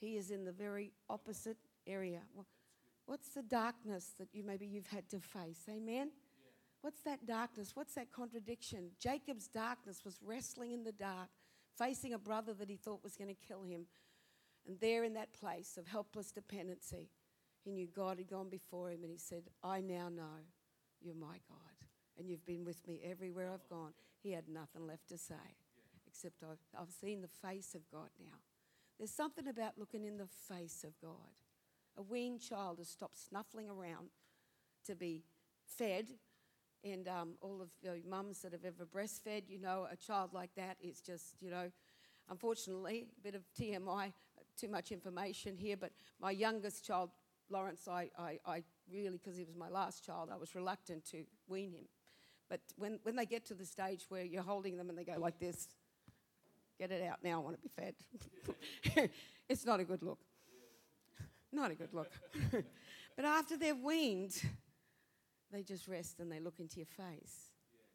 He 0.00 0.16
is 0.16 0.30
in 0.30 0.44
the 0.44 0.52
very 0.52 0.92
opposite 1.08 1.56
area. 1.86 2.20
What's 3.06 3.28
the 3.30 3.42
darkness 3.42 4.14
that 4.18 4.28
you 4.32 4.44
maybe 4.44 4.66
you've 4.66 4.86
had 4.86 5.08
to 5.10 5.20
face? 5.20 5.60
Amen. 5.68 6.10
What's 6.80 7.00
that 7.02 7.26
darkness? 7.26 7.72
What's 7.74 7.94
that 7.94 8.12
contradiction? 8.12 8.90
Jacob's 9.00 9.48
darkness 9.48 10.04
was 10.04 10.18
wrestling 10.22 10.72
in 10.72 10.84
the 10.84 10.92
dark, 10.92 11.28
facing 11.78 12.12
a 12.12 12.18
brother 12.18 12.54
that 12.54 12.68
he 12.68 12.76
thought 12.76 13.02
was 13.02 13.16
going 13.16 13.34
to 13.34 13.46
kill 13.46 13.62
him. 13.62 13.86
And 14.66 14.78
there 14.80 15.04
in 15.04 15.14
that 15.14 15.32
place 15.32 15.76
of 15.76 15.86
helpless 15.86 16.30
dependency, 16.30 17.10
he 17.64 17.70
knew 17.70 17.86
God 17.86 18.18
had 18.18 18.28
gone 18.28 18.48
before 18.48 18.90
him 18.90 19.02
and 19.02 19.10
he 19.10 19.18
said, 19.18 19.44
I 19.62 19.80
now 19.80 20.08
know 20.08 20.44
you're 21.00 21.14
my 21.14 21.38
God. 21.48 21.58
And 22.18 22.28
you've 22.28 22.46
been 22.46 22.64
with 22.64 22.86
me 22.86 23.00
everywhere 23.04 23.50
I've 23.52 23.68
gone. 23.68 23.92
He 24.22 24.32
had 24.32 24.48
nothing 24.48 24.86
left 24.86 25.08
to 25.08 25.18
say 25.18 25.34
except 26.06 26.42
I've, 26.42 26.80
I've 26.80 26.92
seen 26.92 27.22
the 27.22 27.28
face 27.28 27.74
of 27.74 27.82
God 27.90 28.08
now. 28.20 28.38
There's 28.98 29.10
something 29.10 29.48
about 29.48 29.72
looking 29.76 30.04
in 30.04 30.16
the 30.16 30.28
face 30.48 30.84
of 30.84 30.98
God. 31.00 31.34
A 31.96 32.02
weaned 32.02 32.40
child 32.40 32.78
has 32.78 32.88
stopped 32.88 33.18
snuffling 33.18 33.68
around 33.68 34.10
to 34.86 34.94
be 34.94 35.24
fed. 35.66 36.10
And 36.84 37.08
um, 37.08 37.34
all 37.40 37.60
of 37.62 37.70
the 37.82 38.00
mums 38.08 38.42
that 38.42 38.52
have 38.52 38.64
ever 38.64 38.84
breastfed, 38.84 39.48
you 39.48 39.58
know, 39.58 39.88
a 39.90 39.96
child 39.96 40.32
like 40.32 40.50
that 40.56 40.76
is 40.80 41.00
just, 41.00 41.34
you 41.40 41.50
know, 41.50 41.70
unfortunately, 42.30 43.06
a 43.18 43.22
bit 43.22 43.34
of 43.34 43.42
TMI, 43.58 44.12
too 44.56 44.68
much 44.68 44.92
information 44.92 45.56
here, 45.56 45.76
but 45.76 45.92
my 46.20 46.30
youngest 46.30 46.84
child, 46.84 47.10
Lawrence, 47.50 47.88
I, 47.88 48.10
I, 48.18 48.38
I 48.46 48.62
really, 48.90 49.18
because 49.18 49.36
he 49.36 49.44
was 49.44 49.56
my 49.56 49.68
last 49.68 50.04
child, 50.04 50.30
I 50.32 50.36
was 50.36 50.54
reluctant 50.54 51.04
to 51.10 51.24
wean 51.48 51.72
him. 51.72 51.84
But 52.48 52.60
when, 52.76 52.98
when 53.02 53.16
they 53.16 53.26
get 53.26 53.44
to 53.46 53.54
the 53.54 53.64
stage 53.64 54.06
where 54.08 54.24
you're 54.24 54.42
holding 54.42 54.76
them 54.76 54.88
and 54.88 54.98
they 54.98 55.04
go 55.04 55.16
like 55.18 55.38
this, 55.38 55.68
get 56.78 56.90
it 56.90 57.02
out 57.02 57.18
now, 57.22 57.40
I 57.40 57.44
want 57.44 57.56
to 57.56 57.62
be 57.62 57.70
fed. 57.74 59.10
it's 59.48 59.64
not 59.64 59.80
a 59.80 59.84
good 59.84 60.02
look. 60.02 60.18
Not 61.52 61.70
a 61.70 61.74
good 61.74 61.94
look. 61.94 62.10
but 63.16 63.24
after 63.24 63.56
they're 63.56 63.74
weaned, 63.74 64.42
they 65.52 65.62
just 65.62 65.88
rest 65.88 66.20
and 66.20 66.30
they 66.30 66.40
look 66.40 66.60
into 66.60 66.76
your 66.76 66.86
face. 66.86 67.50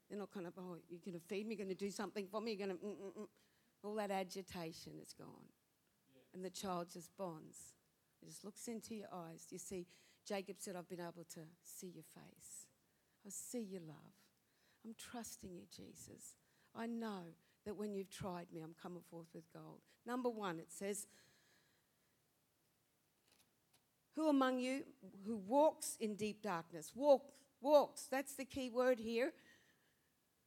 They're 0.10 0.18
not 0.18 0.32
kind 0.32 0.48
of, 0.48 0.54
oh, 0.58 0.78
you're 0.90 1.02
going 1.06 1.20
to 1.20 1.26
feed 1.28 1.46
me, 1.46 1.56
you're 1.56 1.66
going 1.66 1.76
to 1.76 1.86
do 1.86 1.92
something 1.92 2.26
for 2.32 2.42
me, 2.42 2.54
you're 2.54 2.68
going 2.68 2.78
to, 2.80 2.84
mm, 2.84 2.90
mm, 2.90 3.22
mm. 3.22 3.28
all 3.84 3.96
that 3.96 4.10
agitation 4.10 4.94
is 5.00 5.14
gone 5.14 5.46
and 6.34 6.44
the 6.44 6.50
child 6.50 6.88
just 6.92 7.16
bonds. 7.18 7.74
He 8.20 8.28
just 8.28 8.44
looks 8.44 8.68
into 8.68 8.96
your 8.96 9.08
eyes. 9.14 9.48
You 9.50 9.58
see, 9.58 9.88
Jacob 10.28 10.58
said, 10.60 10.76
I've 10.76 10.90
been 10.90 11.00
able 11.00 11.26
to 11.34 11.42
see 11.64 11.88
your 11.88 12.04
face. 12.04 12.68
I 13.26 13.30
see 13.30 13.62
your 13.62 13.82
love. 13.82 14.14
I'm 14.86 14.94
trusting 15.12 15.52
you, 15.52 15.64
Jesus. 15.76 16.36
I 16.76 16.86
know 16.86 17.34
that 17.66 17.76
when 17.76 17.94
you've 17.94 18.10
tried 18.10 18.48
me, 18.54 18.62
I'm 18.62 18.76
coming 18.82 19.02
forth 19.10 19.28
with 19.34 19.52
gold. 19.54 19.80
Number 20.06 20.30
one, 20.30 20.60
it 20.60 20.72
says, 20.72 21.08
Who 24.16 24.28
among 24.28 24.60
you 24.60 24.84
who 25.26 25.38
walks 25.38 25.96
in 26.00 26.16
deep 26.16 26.42
darkness? 26.42 26.92
Walk, 26.94 27.32
walks. 27.62 28.08
That's 28.12 28.34
the 28.34 28.46
key 28.46 28.70
word 28.70 29.00
here. 29.00 29.32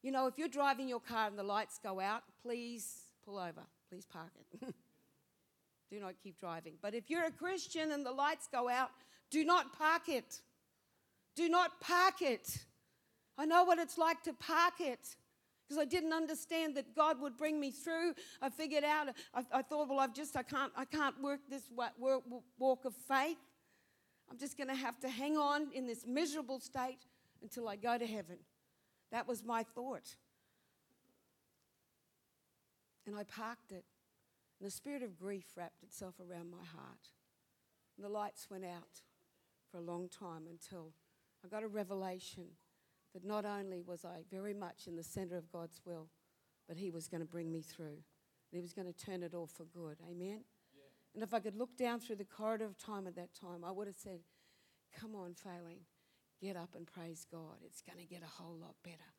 You 0.02 0.10
know, 0.10 0.26
if 0.26 0.36
you're 0.36 0.48
driving 0.48 0.88
your 0.88 1.00
car 1.00 1.28
and 1.28 1.38
the 1.38 1.42
lights 1.42 1.78
go 1.82 2.00
out, 2.00 2.22
please 2.42 2.92
pull 3.24 3.38
over. 3.38 3.62
Please 3.88 4.04
park 4.04 4.32
it. 4.36 4.74
do 5.92 6.00
not 6.00 6.14
keep 6.22 6.40
driving. 6.40 6.72
But 6.80 6.94
if 6.94 7.10
you're 7.10 7.26
a 7.26 7.30
Christian 7.30 7.92
and 7.92 8.04
the 8.04 8.12
lights 8.12 8.48
go 8.50 8.66
out, 8.68 8.90
do 9.30 9.44
not 9.44 9.76
park 9.76 10.08
it. 10.08 10.40
Do 11.36 11.50
not 11.50 11.80
park 11.82 12.22
it. 12.22 12.64
I 13.36 13.44
know 13.44 13.64
what 13.64 13.78
it's 13.78 13.98
like 13.98 14.22
to 14.22 14.32
park 14.32 14.80
it 14.80 15.16
because 15.68 15.78
I 15.78 15.84
didn't 15.84 16.14
understand 16.14 16.76
that 16.76 16.96
God 16.96 17.20
would 17.20 17.36
bring 17.36 17.60
me 17.60 17.70
through. 17.70 18.14
I 18.40 18.48
figured 18.48 18.84
out, 18.84 19.08
I, 19.34 19.44
I 19.52 19.62
thought, 19.62 19.88
well, 19.90 20.00
I've 20.00 20.14
just, 20.14 20.34
I 20.34 20.42
can't, 20.42 20.72
I 20.76 20.86
can't 20.86 21.20
work 21.22 21.40
this 21.50 21.68
walk, 21.74 21.92
walk 22.58 22.86
of 22.86 22.94
faith. 22.94 23.38
I'm 24.30 24.38
just 24.38 24.56
going 24.56 24.68
to 24.68 24.74
have 24.74 24.98
to 25.00 25.10
hang 25.10 25.36
on 25.36 25.72
in 25.74 25.86
this 25.86 26.06
miserable 26.06 26.58
state 26.58 27.04
until 27.42 27.68
I 27.68 27.76
go 27.76 27.98
to 27.98 28.06
heaven. 28.06 28.38
That 29.10 29.28
was 29.28 29.44
my 29.44 29.62
thought. 29.62 30.16
And 33.06 33.14
I 33.14 33.24
parked 33.24 33.72
it. 33.72 33.84
And 34.62 34.68
the 34.68 34.76
spirit 34.76 35.02
of 35.02 35.18
grief 35.18 35.46
wrapped 35.56 35.82
itself 35.82 36.20
around 36.20 36.48
my 36.48 36.62
heart. 36.62 37.08
And 37.96 38.06
the 38.06 38.08
lights 38.08 38.46
went 38.48 38.64
out 38.64 39.02
for 39.68 39.78
a 39.78 39.80
long 39.80 40.08
time 40.08 40.44
until 40.48 40.92
I 41.44 41.48
got 41.48 41.64
a 41.64 41.68
revelation 41.68 42.44
that 43.12 43.24
not 43.24 43.44
only 43.44 43.82
was 43.82 44.04
I 44.04 44.20
very 44.30 44.54
much 44.54 44.86
in 44.86 44.94
the 44.94 45.02
center 45.02 45.36
of 45.36 45.50
God's 45.50 45.80
will, 45.84 46.10
but 46.68 46.76
He 46.76 46.92
was 46.92 47.08
going 47.08 47.22
to 47.22 47.26
bring 47.26 47.50
me 47.50 47.60
through. 47.60 47.86
And 47.86 48.52
He 48.52 48.60
was 48.60 48.72
going 48.72 48.86
to 48.86 48.92
turn 48.96 49.24
it 49.24 49.34
all 49.34 49.48
for 49.48 49.64
good. 49.64 49.96
Amen? 50.08 50.44
Yeah. 50.72 50.84
And 51.14 51.24
if 51.24 51.34
I 51.34 51.40
could 51.40 51.56
look 51.56 51.76
down 51.76 51.98
through 51.98 52.16
the 52.16 52.24
corridor 52.24 52.66
of 52.66 52.78
time 52.78 53.08
at 53.08 53.16
that 53.16 53.34
time, 53.34 53.64
I 53.64 53.72
would 53.72 53.88
have 53.88 53.96
said, 53.96 54.20
Come 54.96 55.16
on, 55.16 55.34
failing. 55.34 55.80
Get 56.40 56.54
up 56.54 56.76
and 56.76 56.86
praise 56.86 57.26
God. 57.28 57.56
It's 57.66 57.82
going 57.82 57.98
to 57.98 58.06
get 58.06 58.22
a 58.22 58.40
whole 58.40 58.54
lot 58.54 58.76
better. 58.84 59.10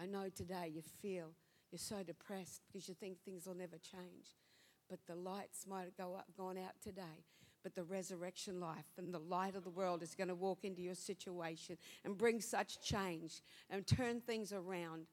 I 0.00 0.06
know 0.06 0.30
today 0.34 0.70
you 0.74 0.80
feel 0.80 1.34
you're 1.70 1.78
so 1.78 2.02
depressed 2.02 2.62
because 2.66 2.88
you 2.88 2.94
think 2.94 3.18
things 3.20 3.46
will 3.46 3.56
never 3.56 3.76
change. 3.76 4.36
But 4.88 5.00
the 5.06 5.14
lights 5.14 5.66
might 5.68 5.84
have 5.84 5.96
go 5.96 6.14
up, 6.14 6.26
gone 6.36 6.58
out 6.58 6.74
today. 6.82 7.24
But 7.62 7.74
the 7.74 7.82
resurrection 7.82 8.60
life 8.60 8.86
and 8.96 9.12
the 9.12 9.18
light 9.18 9.56
of 9.56 9.64
the 9.64 9.70
world 9.70 10.02
is 10.02 10.14
going 10.14 10.28
to 10.28 10.34
walk 10.36 10.64
into 10.64 10.82
your 10.82 10.94
situation 10.94 11.76
and 12.04 12.16
bring 12.16 12.40
such 12.40 12.80
change 12.80 13.42
and 13.70 13.84
turn 13.84 14.20
things 14.20 14.52
around 14.52 15.06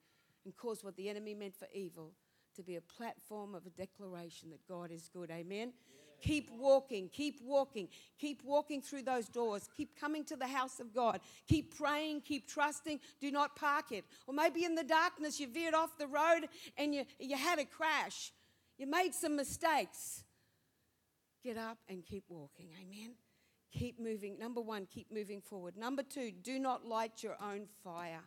and 0.46 0.56
cause 0.56 0.84
what 0.84 0.96
the 0.96 1.10
enemy 1.10 1.34
meant 1.34 1.56
for 1.56 1.68
evil 1.74 2.12
to 2.56 2.62
be 2.62 2.76
a 2.76 2.82
platform 2.82 3.56
of 3.56 3.66
a 3.66 3.72
declaration 3.72 4.52
that 4.52 4.68
God 4.68 4.92
is 4.92 5.10
good. 5.12 5.32
Amen. 5.32 5.74
Keep 6.22 6.52
walking, 6.58 7.10
keep 7.10 7.42
walking, 7.44 7.90
keep 8.18 8.44
walking 8.46 8.82
through 8.82 9.02
those 9.02 9.28
doors. 9.28 9.68
Keep 9.76 10.00
coming 10.00 10.24
to 10.26 10.38
the 10.38 10.48
house 10.48 10.80
of 10.80 10.94
God. 10.94 11.20
Keep 11.48 11.76
praying, 11.78 12.22
keep 12.22 12.48
trusting. 12.48 13.00
Do 13.20 13.30
not 13.30 13.58
park 13.58 13.92
it. 13.92 14.06
Or 14.26 14.34
maybe 14.34 14.64
in 14.64 14.76
the 14.76 14.86
darkness 14.86 15.40
you 15.40 15.48
veered 15.48 15.74
off 15.74 15.98
the 15.98 16.08
road 16.08 16.48
and 16.78 16.96
you, 16.96 17.04
you 17.20 17.36
had 17.36 17.60
a 17.60 17.66
crash. 17.66 18.32
You 18.78 18.88
made 18.88 19.14
some 19.14 19.36
mistakes. 19.36 20.24
Get 21.44 21.58
up 21.58 21.78
and 21.90 22.06
keep 22.06 22.24
walking. 22.30 22.70
Amen. 22.82 23.16
Keep 23.72 24.00
moving. 24.00 24.38
Number 24.40 24.62
one, 24.62 24.86
keep 24.86 25.12
moving 25.12 25.42
forward. 25.42 25.76
Number 25.76 26.04
two, 26.04 26.32
do 26.32 26.60
not 26.60 26.86
light 26.86 27.24
your 27.24 27.36
own 27.42 27.68
fire. 27.84 28.22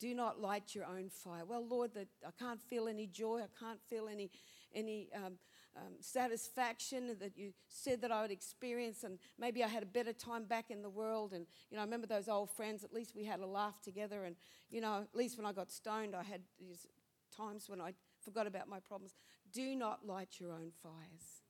Do 0.00 0.14
not 0.14 0.40
light 0.40 0.74
your 0.74 0.84
own 0.84 1.10
fire. 1.10 1.44
Well, 1.44 1.66
Lord, 1.66 1.92
that 1.94 2.06
I 2.24 2.30
can't 2.38 2.62
feel 2.62 2.86
any 2.86 3.06
joy. 3.06 3.40
I 3.40 3.64
can't 3.64 3.80
feel 3.82 4.08
any 4.08 4.30
any 4.72 5.08
um, 5.14 5.38
um, 5.76 5.94
satisfaction 6.00 7.16
that 7.20 7.36
you 7.36 7.52
said 7.68 8.00
that 8.02 8.12
I 8.12 8.22
would 8.22 8.30
experience, 8.30 9.02
and 9.02 9.18
maybe 9.38 9.64
I 9.64 9.68
had 9.68 9.82
a 9.82 9.86
better 9.86 10.12
time 10.12 10.44
back 10.44 10.70
in 10.70 10.82
the 10.82 10.90
world. 10.90 11.32
And 11.32 11.46
you 11.70 11.76
know, 11.76 11.82
I 11.82 11.84
remember 11.84 12.06
those 12.06 12.28
old 12.28 12.50
friends. 12.50 12.84
At 12.84 12.92
least 12.92 13.14
we 13.16 13.24
had 13.24 13.40
a 13.40 13.46
laugh 13.46 13.80
together, 13.82 14.24
and 14.24 14.36
you 14.70 14.80
know, 14.80 15.02
at 15.02 15.16
least 15.16 15.36
when 15.36 15.46
I 15.46 15.52
got 15.52 15.70
stoned, 15.70 16.14
I 16.14 16.22
had 16.22 16.42
these 16.60 16.86
times 17.36 17.68
when 17.68 17.80
I 17.80 17.94
forgot 18.28 18.46
about 18.46 18.68
my 18.68 18.80
problems. 18.80 19.14
Do 19.52 19.74
not 19.74 20.06
light 20.06 20.36
your 20.38 20.52
own 20.52 20.70
fires. 20.82 21.42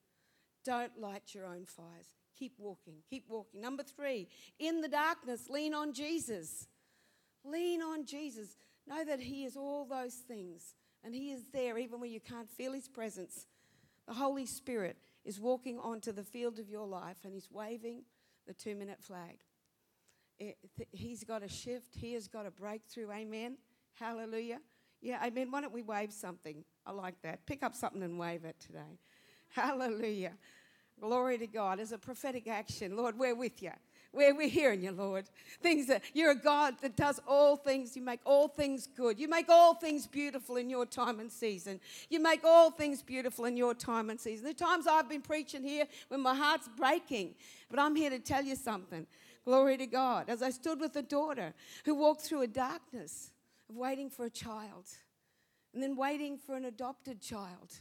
Don't 0.65 0.99
light 0.99 1.33
your 1.33 1.45
own 1.45 1.65
fires. 1.65 2.15
Keep 2.37 2.53
walking. 2.57 2.95
Keep 3.09 3.25
walking. 3.27 3.61
Number 3.61 3.83
three, 3.83 4.27
in 4.59 4.81
the 4.81 4.87
darkness, 4.87 5.49
lean 5.49 5.73
on 5.73 5.93
Jesus. 5.93 6.67
Lean 7.43 7.81
on 7.81 8.05
Jesus. 8.05 8.55
Know 8.87 9.03
that 9.03 9.19
He 9.19 9.45
is 9.45 9.57
all 9.57 9.85
those 9.85 10.15
things, 10.15 10.75
and 11.03 11.13
He 11.13 11.31
is 11.31 11.49
there 11.51 11.77
even 11.77 11.99
when 11.99 12.11
you 12.11 12.19
can't 12.19 12.49
feel 12.49 12.73
His 12.73 12.87
presence. 12.87 13.45
The 14.07 14.13
Holy 14.13 14.45
Spirit 14.45 14.97
is 15.25 15.39
walking 15.39 15.79
onto 15.79 16.11
the 16.11 16.23
field 16.23 16.59
of 16.59 16.69
your 16.69 16.87
life 16.87 17.17
and 17.23 17.33
He's 17.33 17.49
waving 17.51 18.03
the 18.47 18.53
two 18.53 18.75
minute 18.75 19.01
flag. 19.01 19.39
It, 20.39 20.57
th- 20.77 20.89
he's 20.93 21.23
got 21.25 21.43
a 21.43 21.49
shift, 21.49 21.95
He 21.95 22.13
has 22.13 22.27
got 22.27 22.45
a 22.45 22.51
breakthrough. 22.51 23.11
Amen. 23.11 23.57
Hallelujah. 23.99 24.59
Yeah, 25.01 25.19
I 25.21 25.29
mean, 25.29 25.51
Why 25.51 25.61
don't 25.61 25.73
we 25.73 25.81
wave 25.81 26.11
something? 26.11 26.63
I 26.85 26.91
like 26.91 27.21
that. 27.21 27.45
Pick 27.45 27.63
up 27.63 27.75
something 27.75 28.03
and 28.03 28.19
wave 28.19 28.45
it 28.45 28.55
today. 28.59 28.99
Hallelujah. 29.49 30.33
Glory 30.99 31.37
to 31.37 31.47
God. 31.47 31.79
As 31.79 31.91
a 31.91 31.97
prophetic 31.97 32.47
action, 32.47 32.97
Lord, 32.97 33.17
we're 33.17 33.35
with 33.35 33.61
you 33.63 33.71
where 34.11 34.33
we're 34.33 34.49
hearing 34.49 34.81
you, 34.83 34.91
Lord. 34.91 35.25
Things 35.61 35.87
that 35.87 36.01
you're 36.13 36.31
a 36.31 36.35
God 36.35 36.75
that 36.81 36.95
does 36.95 37.19
all 37.27 37.55
things. 37.55 37.95
You 37.95 38.01
make 38.01 38.21
all 38.25 38.47
things 38.47 38.87
good. 38.87 39.19
You 39.19 39.27
make 39.27 39.49
all 39.49 39.75
things 39.75 40.07
beautiful 40.07 40.57
in 40.57 40.69
your 40.69 40.85
time 40.85 41.19
and 41.19 41.31
season. 41.31 41.79
You 42.09 42.19
make 42.19 42.43
all 42.43 42.71
things 42.71 43.01
beautiful 43.03 43.45
in 43.45 43.55
your 43.55 43.73
time 43.73 44.09
and 44.09 44.19
season. 44.19 44.47
The 44.47 44.53
times 44.53 44.87
I've 44.87 45.09
been 45.09 45.21
preaching 45.21 45.63
here 45.63 45.85
when 46.07 46.21
my 46.21 46.35
heart's 46.35 46.67
breaking, 46.75 47.35
but 47.69 47.79
I'm 47.79 47.95
here 47.95 48.09
to 48.09 48.19
tell 48.19 48.43
you 48.43 48.55
something. 48.55 49.05
Glory 49.45 49.77
to 49.77 49.85
God. 49.85 50.29
As 50.29 50.41
I 50.41 50.49
stood 50.49 50.79
with 50.79 50.95
a 50.95 51.01
daughter 51.01 51.53
who 51.85 51.95
walked 51.95 52.21
through 52.21 52.41
a 52.41 52.47
darkness 52.47 53.31
of 53.69 53.75
waiting 53.75 54.09
for 54.09 54.25
a 54.25 54.29
child 54.29 54.85
and 55.73 55.81
then 55.83 55.95
waiting 55.95 56.37
for 56.37 56.55
an 56.55 56.65
adopted 56.65 57.21
child, 57.21 57.73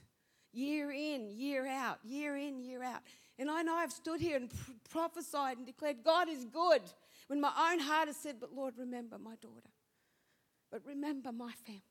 year 0.52 0.90
in, 0.90 1.30
year 1.30 1.66
out, 1.66 1.98
year 2.04 2.36
in, 2.36 2.60
year 2.60 2.82
out. 2.82 3.00
And 3.38 3.50
I 3.50 3.62
know 3.62 3.74
I've 3.74 3.92
stood 3.92 4.20
here 4.20 4.36
and 4.36 4.52
prophesied 4.90 5.56
and 5.56 5.66
declared, 5.66 5.98
God 6.04 6.28
is 6.28 6.44
good, 6.44 6.82
when 7.28 7.40
my 7.40 7.52
own 7.70 7.78
heart 7.78 8.08
has 8.08 8.16
said, 8.16 8.36
But 8.40 8.54
Lord, 8.54 8.74
remember 8.76 9.18
my 9.18 9.36
daughter. 9.36 9.70
But 10.70 10.82
remember 10.86 11.32
my 11.32 11.52
family. 11.64 11.82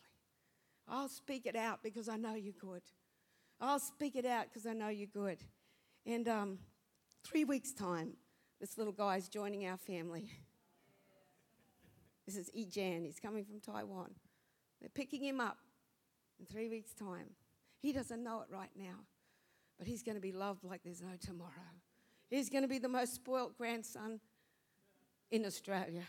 I'll 0.88 1.10
speak 1.10 1.46
it 1.46 1.56
out 1.56 1.84
because 1.84 2.08
I 2.08 2.16
know 2.16 2.36
you're 2.36 2.54
good. 2.54 2.84
I'll 3.60 3.80
speak 3.80 4.16
it 4.16 4.26
out 4.26 4.46
because 4.50 4.66
I 4.68 4.74
know 4.74 4.90
you're 4.90 5.08
good. 5.08 5.40
And 6.06 6.28
um, 6.28 6.60
three 7.24 7.44
weeks' 7.44 7.74
time, 7.74 8.14
this 8.62 8.78
little 8.78 8.94
guy 8.94 9.18
is 9.18 9.28
joining 9.28 9.66
our 9.68 9.78
family. 9.78 10.30
This 12.28 12.36
is 12.36 12.52
Ejan. 12.52 13.06
He's 13.06 13.20
coming 13.20 13.46
from 13.46 13.62
Taiwan. 13.62 14.12
They're 14.82 14.90
picking 14.90 15.24
him 15.24 15.40
up 15.40 15.58
in 16.40 16.46
three 16.46 16.68
weeks' 16.68 16.94
time. 16.94 17.30
He 17.82 17.94
doesn't 17.94 18.22
know 18.22 18.42
it 18.42 18.54
right 18.54 18.70
now. 18.78 19.06
But 19.80 19.88
he's 19.88 20.04
going 20.04 20.16
to 20.16 20.22
be 20.22 20.34
loved 20.34 20.66
like 20.66 20.82
there's 20.84 21.02
no 21.02 21.16
tomorrow. 21.20 21.52
He's 22.30 22.50
going 22.50 22.64
to 22.64 22.68
be 22.68 22.80
the 22.80 22.90
most 22.90 23.16
spoilt 23.16 23.58
grandson 23.58 24.20
in 25.32 25.46
Australia. 25.46 26.04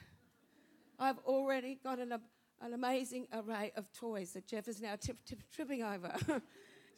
I've 0.99 1.19
already 1.19 1.79
got 1.83 2.01
an, 2.01 2.13
an 2.61 2.75
amazing 2.75 3.29
array 3.33 3.73
of 3.77 3.93
toys 3.93 4.33
that 4.33 4.47
Jeff 4.47 4.67
is 4.67 4.81
now 4.81 4.97
tip, 4.97 5.19
tip, 5.25 5.39
tripping 5.55 5.85
over. 5.85 6.13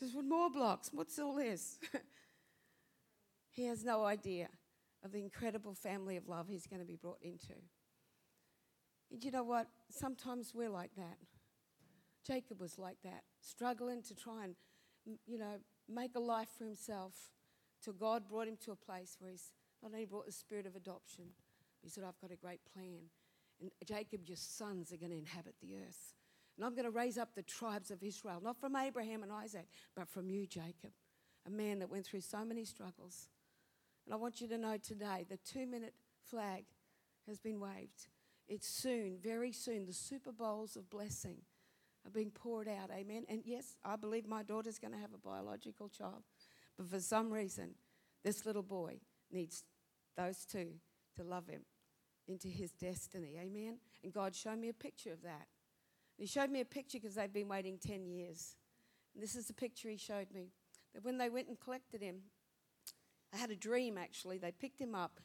Just 0.00 0.14
more 0.22 0.48
blocks. 0.48 0.90
What's 0.94 1.18
all 1.18 1.34
this? 1.34 1.78
he 3.50 3.66
has 3.66 3.84
no 3.84 4.04
idea 4.06 4.48
of 5.04 5.12
the 5.12 5.18
incredible 5.18 5.74
family 5.74 6.16
of 6.16 6.26
love 6.28 6.46
he's 6.48 6.66
going 6.66 6.80
to 6.80 6.86
be 6.86 6.96
brought 6.96 7.20
into. 7.20 7.52
You 9.10 9.30
know 9.30 9.42
what? 9.42 9.66
Sometimes 9.90 10.52
we're 10.54 10.70
like 10.70 10.94
that. 10.96 11.18
Jacob 12.26 12.60
was 12.60 12.78
like 12.78 12.98
that, 13.02 13.22
struggling 13.40 14.02
to 14.02 14.14
try 14.14 14.44
and, 14.44 14.54
you 15.26 15.38
know, 15.38 15.56
make 15.88 16.14
a 16.14 16.20
life 16.20 16.48
for 16.56 16.64
himself 16.64 17.14
till 17.82 17.94
God 17.94 18.28
brought 18.28 18.46
him 18.46 18.58
to 18.64 18.72
a 18.72 18.76
place 18.76 19.16
where 19.18 19.30
he's 19.30 19.52
not 19.82 19.92
only 19.92 20.04
brought 20.04 20.26
the 20.26 20.32
spirit 20.32 20.66
of 20.66 20.76
adoption, 20.76 21.24
he 21.82 21.88
said, 21.88 22.04
I've 22.04 22.20
got 22.20 22.30
a 22.30 22.36
great 22.36 22.60
plan. 22.74 23.08
And 23.60 23.70
Jacob, 23.86 24.20
your 24.26 24.36
sons 24.36 24.92
are 24.92 24.96
going 24.96 25.12
to 25.12 25.18
inhabit 25.18 25.54
the 25.60 25.76
earth. 25.76 26.14
And 26.56 26.64
I'm 26.64 26.74
going 26.74 26.84
to 26.84 26.90
raise 26.90 27.16
up 27.16 27.34
the 27.34 27.42
tribes 27.42 27.90
of 27.90 28.02
Israel, 28.02 28.40
not 28.42 28.60
from 28.60 28.76
Abraham 28.76 29.22
and 29.22 29.32
Isaac, 29.32 29.66
but 29.96 30.08
from 30.08 30.28
you, 30.28 30.46
Jacob, 30.46 30.92
a 31.46 31.50
man 31.50 31.78
that 31.78 31.88
went 31.88 32.04
through 32.04 32.20
so 32.20 32.44
many 32.44 32.64
struggles. 32.64 33.28
And 34.04 34.12
I 34.12 34.18
want 34.18 34.40
you 34.40 34.48
to 34.48 34.58
know 34.58 34.76
today 34.76 35.24
the 35.28 35.38
two 35.38 35.66
minute 35.66 35.94
flag 36.22 36.64
has 37.26 37.38
been 37.38 37.60
waved. 37.60 38.08
It's 38.50 38.66
soon, 38.66 39.16
very 39.22 39.52
soon, 39.52 39.86
the 39.86 39.92
Super 39.92 40.32
Bowls 40.32 40.74
of 40.74 40.90
blessing 40.90 41.36
are 42.04 42.10
being 42.10 42.32
poured 42.32 42.66
out. 42.66 42.90
Amen. 42.90 43.24
And 43.28 43.42
yes, 43.44 43.76
I 43.84 43.94
believe 43.94 44.26
my 44.26 44.42
daughter's 44.42 44.80
going 44.80 44.92
to 44.92 44.98
have 44.98 45.14
a 45.14 45.18
biological 45.18 45.88
child. 45.88 46.24
But 46.76 46.88
for 46.88 46.98
some 46.98 47.32
reason, 47.32 47.76
this 48.24 48.44
little 48.44 48.64
boy 48.64 48.98
needs 49.30 49.62
those 50.16 50.44
two 50.44 50.72
to 51.16 51.22
love 51.22 51.46
him 51.46 51.60
into 52.26 52.48
his 52.48 52.72
destiny. 52.72 53.36
Amen. 53.40 53.78
And 54.02 54.12
God 54.12 54.34
showed 54.34 54.58
me 54.58 54.68
a 54.68 54.74
picture 54.74 55.12
of 55.12 55.22
that. 55.22 55.46
He 56.18 56.26
showed 56.26 56.50
me 56.50 56.60
a 56.60 56.64
picture 56.64 56.98
because 56.98 57.14
they've 57.14 57.32
been 57.32 57.48
waiting 57.48 57.78
10 57.78 58.04
years. 58.04 58.56
And 59.14 59.22
this 59.22 59.36
is 59.36 59.46
the 59.46 59.54
picture 59.54 59.88
he 59.88 59.96
showed 59.96 60.32
me. 60.34 60.50
That 60.92 61.04
when 61.04 61.18
they 61.18 61.28
went 61.28 61.46
and 61.46 61.60
collected 61.60 62.02
him, 62.02 62.22
I 63.32 63.36
had 63.36 63.52
a 63.52 63.56
dream 63.56 63.96
actually. 63.96 64.38
They 64.38 64.50
picked 64.50 64.80
him 64.80 64.96
up. 64.96 65.20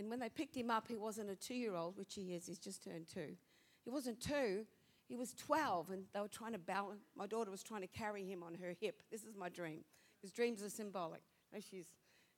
And 0.00 0.08
when 0.08 0.18
they 0.18 0.30
picked 0.30 0.56
him 0.56 0.70
up, 0.70 0.88
he 0.88 0.96
wasn't 0.96 1.28
a 1.28 1.36
two 1.36 1.54
year 1.54 1.74
old, 1.74 1.98
which 1.98 2.14
he 2.14 2.32
is, 2.34 2.46
he's 2.46 2.58
just 2.58 2.82
turned 2.82 3.06
two. 3.06 3.36
He 3.84 3.90
wasn't 3.90 4.18
two, 4.18 4.64
he 5.06 5.14
was 5.14 5.34
12 5.34 5.90
and 5.90 6.04
they 6.14 6.20
were 6.20 6.28
trying 6.28 6.52
to 6.52 6.58
balance, 6.58 7.02
my 7.14 7.26
daughter 7.26 7.50
was 7.50 7.62
trying 7.62 7.82
to 7.82 7.86
carry 7.86 8.24
him 8.24 8.42
on 8.42 8.54
her 8.54 8.74
hip. 8.80 9.02
This 9.10 9.24
is 9.24 9.36
my 9.36 9.50
dream, 9.50 9.84
because 10.16 10.32
dreams 10.32 10.62
are 10.62 10.70
symbolic. 10.70 11.20
And, 11.52 11.62
she's, 11.62 11.84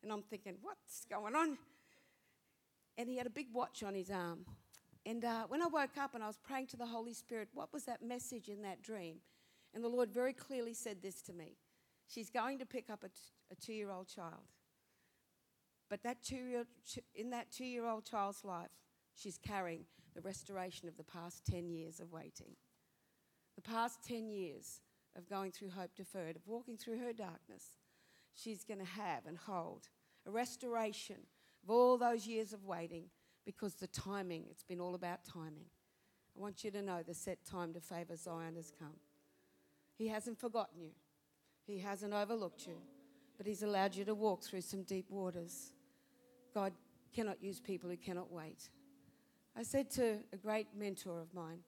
and 0.03 0.11
I'm 0.11 0.22
thinking, 0.22 0.57
what's 0.61 1.05
going 1.05 1.37
on? 1.37 1.57
And 2.98 3.09
he 3.09 3.16
had 3.16 3.29
a 3.29 3.31
big 3.31 3.46
watch 3.53 3.85
on 3.85 3.94
his 3.94 4.11
arm. 4.11 4.44
And 5.07 5.25
uh, 5.25 5.44
when 5.46 5.62
I 5.62 5.68
woke 5.68 5.96
up 6.01 6.16
and 6.16 6.25
I 6.25 6.27
was 6.27 6.38
praying 6.38 6.66
to 6.68 6.77
the 6.77 6.87
Holy 6.87 7.12
Spirit, 7.12 7.48
what 7.55 7.72
was 7.72 7.85
that 7.85 8.03
message 8.03 8.48
in 8.48 8.62
that 8.62 8.83
dream? 8.83 9.18
And 9.72 9.85
the 9.85 9.88
Lord 9.88 10.11
very 10.11 10.33
clearly 10.33 10.75
said 10.75 11.01
this 11.01 11.22
to 11.22 11.33
me 11.33 11.55
She's 12.09 12.29
going 12.29 12.59
to 12.59 12.66
pick 12.66 12.90
up 12.90 13.05
a, 13.05 13.09
t- 13.09 13.14
a 13.53 13.55
two 13.55 13.72
year 13.72 13.92
old 13.92 14.09
child. 14.09 14.51
But 15.92 16.05
that 16.05 16.22
two 16.22 16.64
in 17.14 17.28
that 17.31 17.52
two 17.52 17.66
year 17.66 17.85
old 17.85 18.07
child's 18.07 18.46
life, 18.46 18.70
she's 19.14 19.37
carrying 19.37 19.85
the 20.14 20.22
restoration 20.22 20.88
of 20.88 20.96
the 20.96 21.05
past 21.05 21.44
10 21.44 21.68
years 21.68 22.00
of 22.00 22.11
waiting. 22.11 22.57
The 23.57 23.61
past 23.61 24.02
10 24.09 24.31
years 24.31 24.81
of 25.14 25.28
going 25.28 25.52
through 25.52 25.68
hope 25.68 25.90
deferred, 25.94 26.37
of 26.37 26.46
walking 26.46 26.78
through 26.78 26.98
her 27.00 27.12
darkness, 27.12 27.76
she's 28.33 28.64
going 28.64 28.81
to 28.81 28.87
have 28.87 29.26
and 29.26 29.37
hold 29.37 29.90
a 30.26 30.31
restoration 30.31 31.18
of 31.62 31.68
all 31.68 31.98
those 31.98 32.26
years 32.26 32.55
of 32.55 32.64
waiting 32.64 33.11
because 33.44 33.74
the 33.74 33.87
timing, 33.88 34.46
it's 34.50 34.64
been 34.64 34.81
all 34.81 34.94
about 34.94 35.26
timing. 35.26 35.66
I 36.35 36.40
want 36.40 36.64
you 36.64 36.70
to 36.70 36.81
know 36.81 37.02
the 37.02 37.12
set 37.12 37.44
time 37.44 37.74
to 37.74 37.81
favor 37.81 38.16
Zion 38.16 38.57
has 38.57 38.72
come. 38.78 38.96
He 39.98 40.09
hasn't 40.09 40.40
forgotten 40.40 40.81
you, 40.81 40.92
He 41.66 41.81
hasn't 41.81 42.14
overlooked 42.14 42.66
you, 42.66 42.78
but 43.37 43.46
He's 43.46 43.62
allowed 43.62 43.94
you 43.94 44.07
to 44.07 44.14
walk 44.14 44.42
through 44.42 44.62
some 44.62 44.85
deep 44.85 45.11
waters. 45.11 45.74
God 46.54 46.72
cannot 47.14 47.42
use 47.42 47.60
people 47.60 47.90
who 47.90 47.96
cannot 47.96 48.32
wait. 48.32 48.68
I 49.56 49.62
said 49.62 49.90
to 49.92 50.18
a 50.32 50.36
great 50.36 50.68
mentor 50.76 51.20
of 51.20 51.32
mine, 51.34 51.58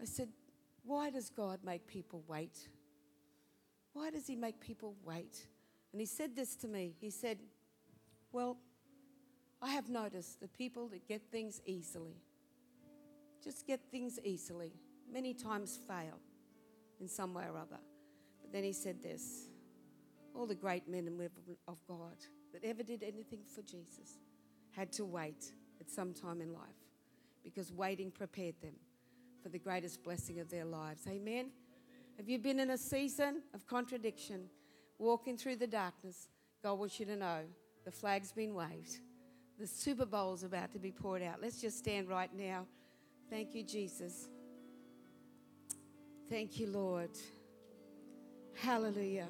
I 0.00 0.04
said, 0.04 0.28
Why 0.84 1.10
does 1.10 1.30
God 1.30 1.60
make 1.64 1.86
people 1.86 2.22
wait? 2.26 2.68
Why 3.92 4.10
does 4.10 4.26
He 4.26 4.36
make 4.36 4.60
people 4.60 4.94
wait? 5.02 5.46
And 5.92 6.00
He 6.00 6.06
said 6.06 6.36
this 6.36 6.56
to 6.56 6.68
me. 6.68 6.94
He 7.00 7.10
said, 7.10 7.38
Well, 8.32 8.58
I 9.62 9.70
have 9.70 9.88
noticed 9.88 10.40
the 10.40 10.48
people 10.48 10.88
that 10.88 11.08
get 11.08 11.22
things 11.30 11.62
easily, 11.64 12.16
just 13.42 13.66
get 13.66 13.80
things 13.90 14.18
easily, 14.22 14.72
many 15.10 15.32
times 15.32 15.78
fail 15.88 16.20
in 17.00 17.08
some 17.08 17.32
way 17.32 17.44
or 17.44 17.56
other. 17.56 17.80
But 18.42 18.52
then 18.52 18.64
He 18.64 18.72
said 18.72 19.02
this 19.02 19.48
all 20.34 20.46
the 20.46 20.54
great 20.54 20.86
men 20.86 21.06
and 21.06 21.16
women 21.16 21.56
of 21.66 21.78
God 21.88 22.16
that 22.56 22.66
ever 22.66 22.82
did 22.82 23.02
anything 23.02 23.40
for 23.54 23.60
Jesus 23.62 24.18
had 24.70 24.90
to 24.92 25.04
wait 25.04 25.52
at 25.80 25.90
some 25.90 26.14
time 26.14 26.40
in 26.40 26.52
life 26.52 26.62
because 27.44 27.70
waiting 27.70 28.10
prepared 28.10 28.54
them 28.62 28.74
for 29.42 29.50
the 29.50 29.58
greatest 29.58 30.02
blessing 30.02 30.40
of 30.40 30.50
their 30.50 30.64
lives. 30.64 31.02
Amen? 31.06 31.20
Amen? 31.20 31.50
Have 32.16 32.28
you 32.28 32.38
been 32.38 32.58
in 32.58 32.70
a 32.70 32.78
season 32.78 33.42
of 33.54 33.66
contradiction, 33.66 34.48
walking 34.98 35.36
through 35.36 35.56
the 35.56 35.66
darkness? 35.66 36.28
God 36.62 36.78
wants 36.78 36.98
you 36.98 37.04
to 37.06 37.16
know 37.16 37.40
the 37.84 37.90
flag's 37.90 38.32
been 38.32 38.54
waved. 38.54 39.00
The 39.58 39.66
Super 39.66 40.06
Bowl's 40.06 40.42
about 40.42 40.72
to 40.72 40.78
be 40.78 40.92
poured 40.92 41.22
out. 41.22 41.42
Let's 41.42 41.60
just 41.60 41.78
stand 41.78 42.08
right 42.08 42.30
now. 42.34 42.66
Thank 43.28 43.54
you, 43.54 43.64
Jesus. 43.64 44.28
Thank 46.30 46.58
you, 46.58 46.68
Lord. 46.68 47.10
Hallelujah. 48.54 49.28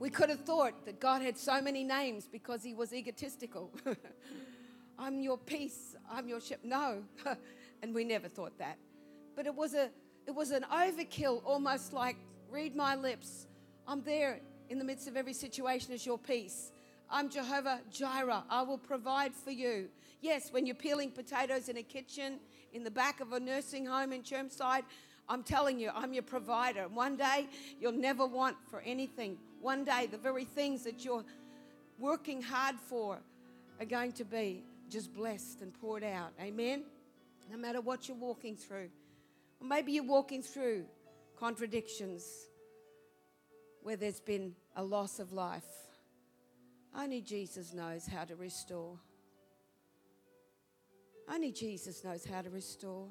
We 0.00 0.08
could 0.08 0.30
have 0.30 0.40
thought 0.40 0.86
that 0.86 0.98
God 0.98 1.20
had 1.20 1.36
so 1.36 1.60
many 1.60 1.84
names 1.84 2.26
because 2.26 2.62
he 2.62 2.72
was 2.72 2.94
egotistical. 2.94 3.70
I'm 4.98 5.20
your 5.20 5.36
peace, 5.36 5.94
I'm 6.10 6.26
your 6.26 6.40
ship. 6.40 6.60
No. 6.64 7.02
and 7.82 7.94
we 7.94 8.04
never 8.04 8.26
thought 8.26 8.56
that. 8.58 8.78
But 9.36 9.46
it 9.46 9.54
was 9.54 9.74
a 9.74 9.90
it 10.26 10.34
was 10.34 10.52
an 10.52 10.64
overkill, 10.72 11.42
almost 11.44 11.92
like 11.92 12.16
read 12.50 12.74
my 12.74 12.94
lips. 12.94 13.46
I'm 13.86 14.02
there 14.02 14.40
in 14.70 14.78
the 14.78 14.84
midst 14.84 15.06
of 15.06 15.18
every 15.18 15.34
situation 15.34 15.92
as 15.92 16.06
your 16.06 16.18
peace. 16.18 16.72
I'm 17.10 17.28
Jehovah 17.28 17.80
Jireh. 17.90 18.44
I 18.48 18.62
will 18.62 18.78
provide 18.78 19.34
for 19.34 19.50
you. 19.50 19.88
Yes, 20.22 20.50
when 20.50 20.64
you're 20.64 20.76
peeling 20.76 21.10
potatoes 21.10 21.68
in 21.68 21.76
a 21.76 21.82
kitchen, 21.82 22.38
in 22.72 22.84
the 22.84 22.90
back 22.90 23.20
of 23.20 23.32
a 23.34 23.40
nursing 23.40 23.84
home 23.84 24.12
in 24.14 24.22
Chermside, 24.22 24.84
I'm 25.28 25.42
telling 25.42 25.78
you, 25.78 25.90
I'm 25.94 26.14
your 26.14 26.22
provider. 26.22 26.88
One 26.88 27.16
day, 27.16 27.48
you'll 27.80 27.92
never 27.92 28.26
want 28.26 28.56
for 28.70 28.80
anything 28.80 29.38
one 29.60 29.84
day, 29.84 30.08
the 30.10 30.18
very 30.18 30.44
things 30.44 30.84
that 30.84 31.04
you're 31.04 31.24
working 31.98 32.40
hard 32.40 32.76
for 32.76 33.20
are 33.78 33.86
going 33.86 34.12
to 34.12 34.24
be 34.24 34.64
just 34.88 35.12
blessed 35.12 35.60
and 35.60 35.72
poured 35.74 36.02
out. 36.02 36.32
Amen? 36.40 36.84
No 37.50 37.56
matter 37.56 37.80
what 37.80 38.08
you're 38.08 38.16
walking 38.16 38.56
through. 38.56 38.88
Or 39.60 39.66
maybe 39.66 39.92
you're 39.92 40.04
walking 40.04 40.42
through 40.42 40.84
contradictions 41.38 42.24
where 43.82 43.96
there's 43.96 44.20
been 44.20 44.54
a 44.76 44.82
loss 44.82 45.18
of 45.18 45.32
life. 45.32 45.64
Only 46.96 47.20
Jesus 47.20 47.72
knows 47.72 48.06
how 48.06 48.24
to 48.24 48.36
restore. 48.36 48.98
Only 51.32 51.52
Jesus 51.52 52.02
knows 52.02 52.24
how 52.24 52.42
to 52.42 52.50
restore. 52.50 53.06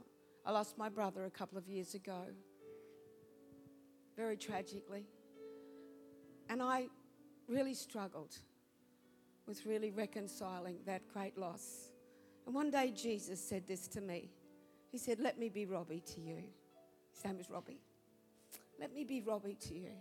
I 0.46 0.52
lost 0.52 0.78
my 0.78 0.90
brother 0.90 1.26
a 1.26 1.30
couple 1.30 1.58
of 1.58 1.68
years 1.68 1.94
ago, 1.94 2.26
very 4.18 4.36
tragically. 4.36 5.06
And 6.50 6.62
I 6.62 6.88
really 7.48 7.74
struggled 7.74 8.36
with 9.48 9.66
really 9.66 9.92
reconciling 9.92 10.78
that 10.86 11.02
great 11.14 11.38
loss. 11.38 11.90
And 12.46 12.54
one 12.54 12.72
day 12.72 12.92
Jesus 12.96 13.40
said 13.40 13.68
this 13.68 13.88
to 13.90 14.02
me. 14.02 14.32
He 14.92 14.98
said, 14.98 15.20
Let 15.20 15.40
me 15.40 15.50
be 15.50 15.66
Robbie 15.66 16.04
to 16.16 16.22
you. 16.22 16.44
His 17.14 17.24
name 17.24 17.40
is 17.40 17.50
Robbie. 17.50 17.82
Let 18.80 18.94
me 18.94 19.04
be 19.04 19.22
Robbie 19.22 19.58
to 19.68 19.76
you. 19.76 19.92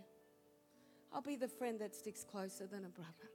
I'll 1.13 1.21
be 1.21 1.35
the 1.35 1.47
friend 1.47 1.79
that 1.79 1.95
sticks 1.95 2.23
closer 2.23 2.67
than 2.67 2.85
a 2.85 2.89
brother. 2.89 3.29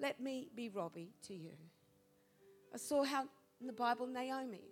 Let 0.00 0.20
me 0.20 0.48
be 0.54 0.68
Robbie 0.68 1.12
to 1.26 1.34
you. 1.34 1.52
I 2.74 2.78
saw 2.78 3.04
how 3.04 3.26
in 3.60 3.66
the 3.66 3.72
Bible, 3.72 4.06
Naomi, 4.06 4.64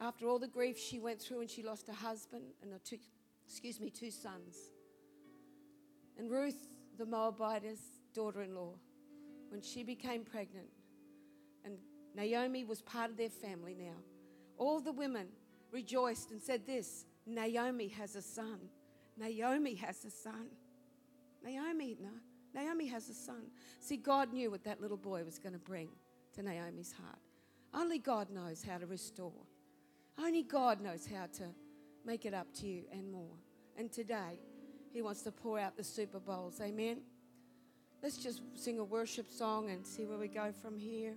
after 0.00 0.28
all 0.28 0.38
the 0.38 0.48
grief 0.48 0.78
she 0.78 0.98
went 0.98 1.20
through 1.20 1.40
and 1.40 1.50
she 1.50 1.62
lost 1.62 1.86
her 1.86 1.94
husband 1.94 2.44
and 2.62 2.72
her 2.72 2.78
two, 2.84 2.98
excuse 3.46 3.80
me, 3.80 3.90
two 3.90 4.10
sons, 4.10 4.56
and 6.18 6.30
Ruth, 6.30 6.68
the 6.98 7.06
Moabitess 7.06 7.80
daughter 8.14 8.42
in 8.42 8.54
law, 8.54 8.74
when 9.48 9.60
she 9.60 9.82
became 9.82 10.24
pregnant, 10.24 10.68
and 11.64 11.78
Naomi 12.14 12.64
was 12.64 12.82
part 12.82 13.10
of 13.10 13.16
their 13.16 13.30
family 13.30 13.74
now, 13.78 13.96
all 14.56 14.80
the 14.80 14.92
women 14.92 15.28
rejoiced 15.70 16.30
and 16.30 16.40
said 16.40 16.66
this 16.66 17.04
Naomi 17.26 17.88
has 17.88 18.16
a 18.16 18.22
son. 18.22 18.58
Naomi 19.16 19.74
has 19.74 20.04
a 20.04 20.10
son. 20.10 20.48
Naomi, 21.42 21.96
no. 22.00 22.10
Naomi 22.54 22.86
has 22.86 23.08
a 23.08 23.14
son. 23.14 23.50
See, 23.80 23.96
God 23.96 24.32
knew 24.32 24.50
what 24.50 24.64
that 24.64 24.80
little 24.80 24.96
boy 24.96 25.24
was 25.24 25.38
going 25.38 25.52
to 25.52 25.58
bring 25.58 25.88
to 26.34 26.42
Naomi's 26.42 26.92
heart. 26.92 27.18
Only 27.72 27.98
God 27.98 28.30
knows 28.30 28.62
how 28.62 28.78
to 28.78 28.86
restore. 28.86 29.46
Only 30.18 30.42
God 30.42 30.80
knows 30.80 31.06
how 31.06 31.26
to 31.38 31.44
make 32.04 32.24
it 32.24 32.34
up 32.34 32.46
to 32.54 32.66
you 32.66 32.84
and 32.92 33.10
more. 33.10 33.36
And 33.76 33.90
today, 33.90 34.38
he 34.94 35.02
wants 35.02 35.22
to 35.22 35.32
pour 35.32 35.58
out 35.58 35.76
the 35.76 35.82
Super 35.82 36.20
Bowls. 36.20 36.60
Amen. 36.62 36.98
Let's 38.00 38.16
just 38.16 38.42
sing 38.54 38.78
a 38.78 38.84
worship 38.84 39.28
song 39.28 39.70
and 39.70 39.84
see 39.84 40.04
where 40.06 40.18
we 40.18 40.28
go 40.28 40.52
from 40.62 40.78
here. 40.78 41.14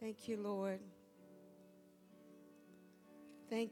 Thank 0.00 0.26
you, 0.26 0.36
Lord. 0.36 0.80
Thank 3.48 3.62
you. 3.62 3.68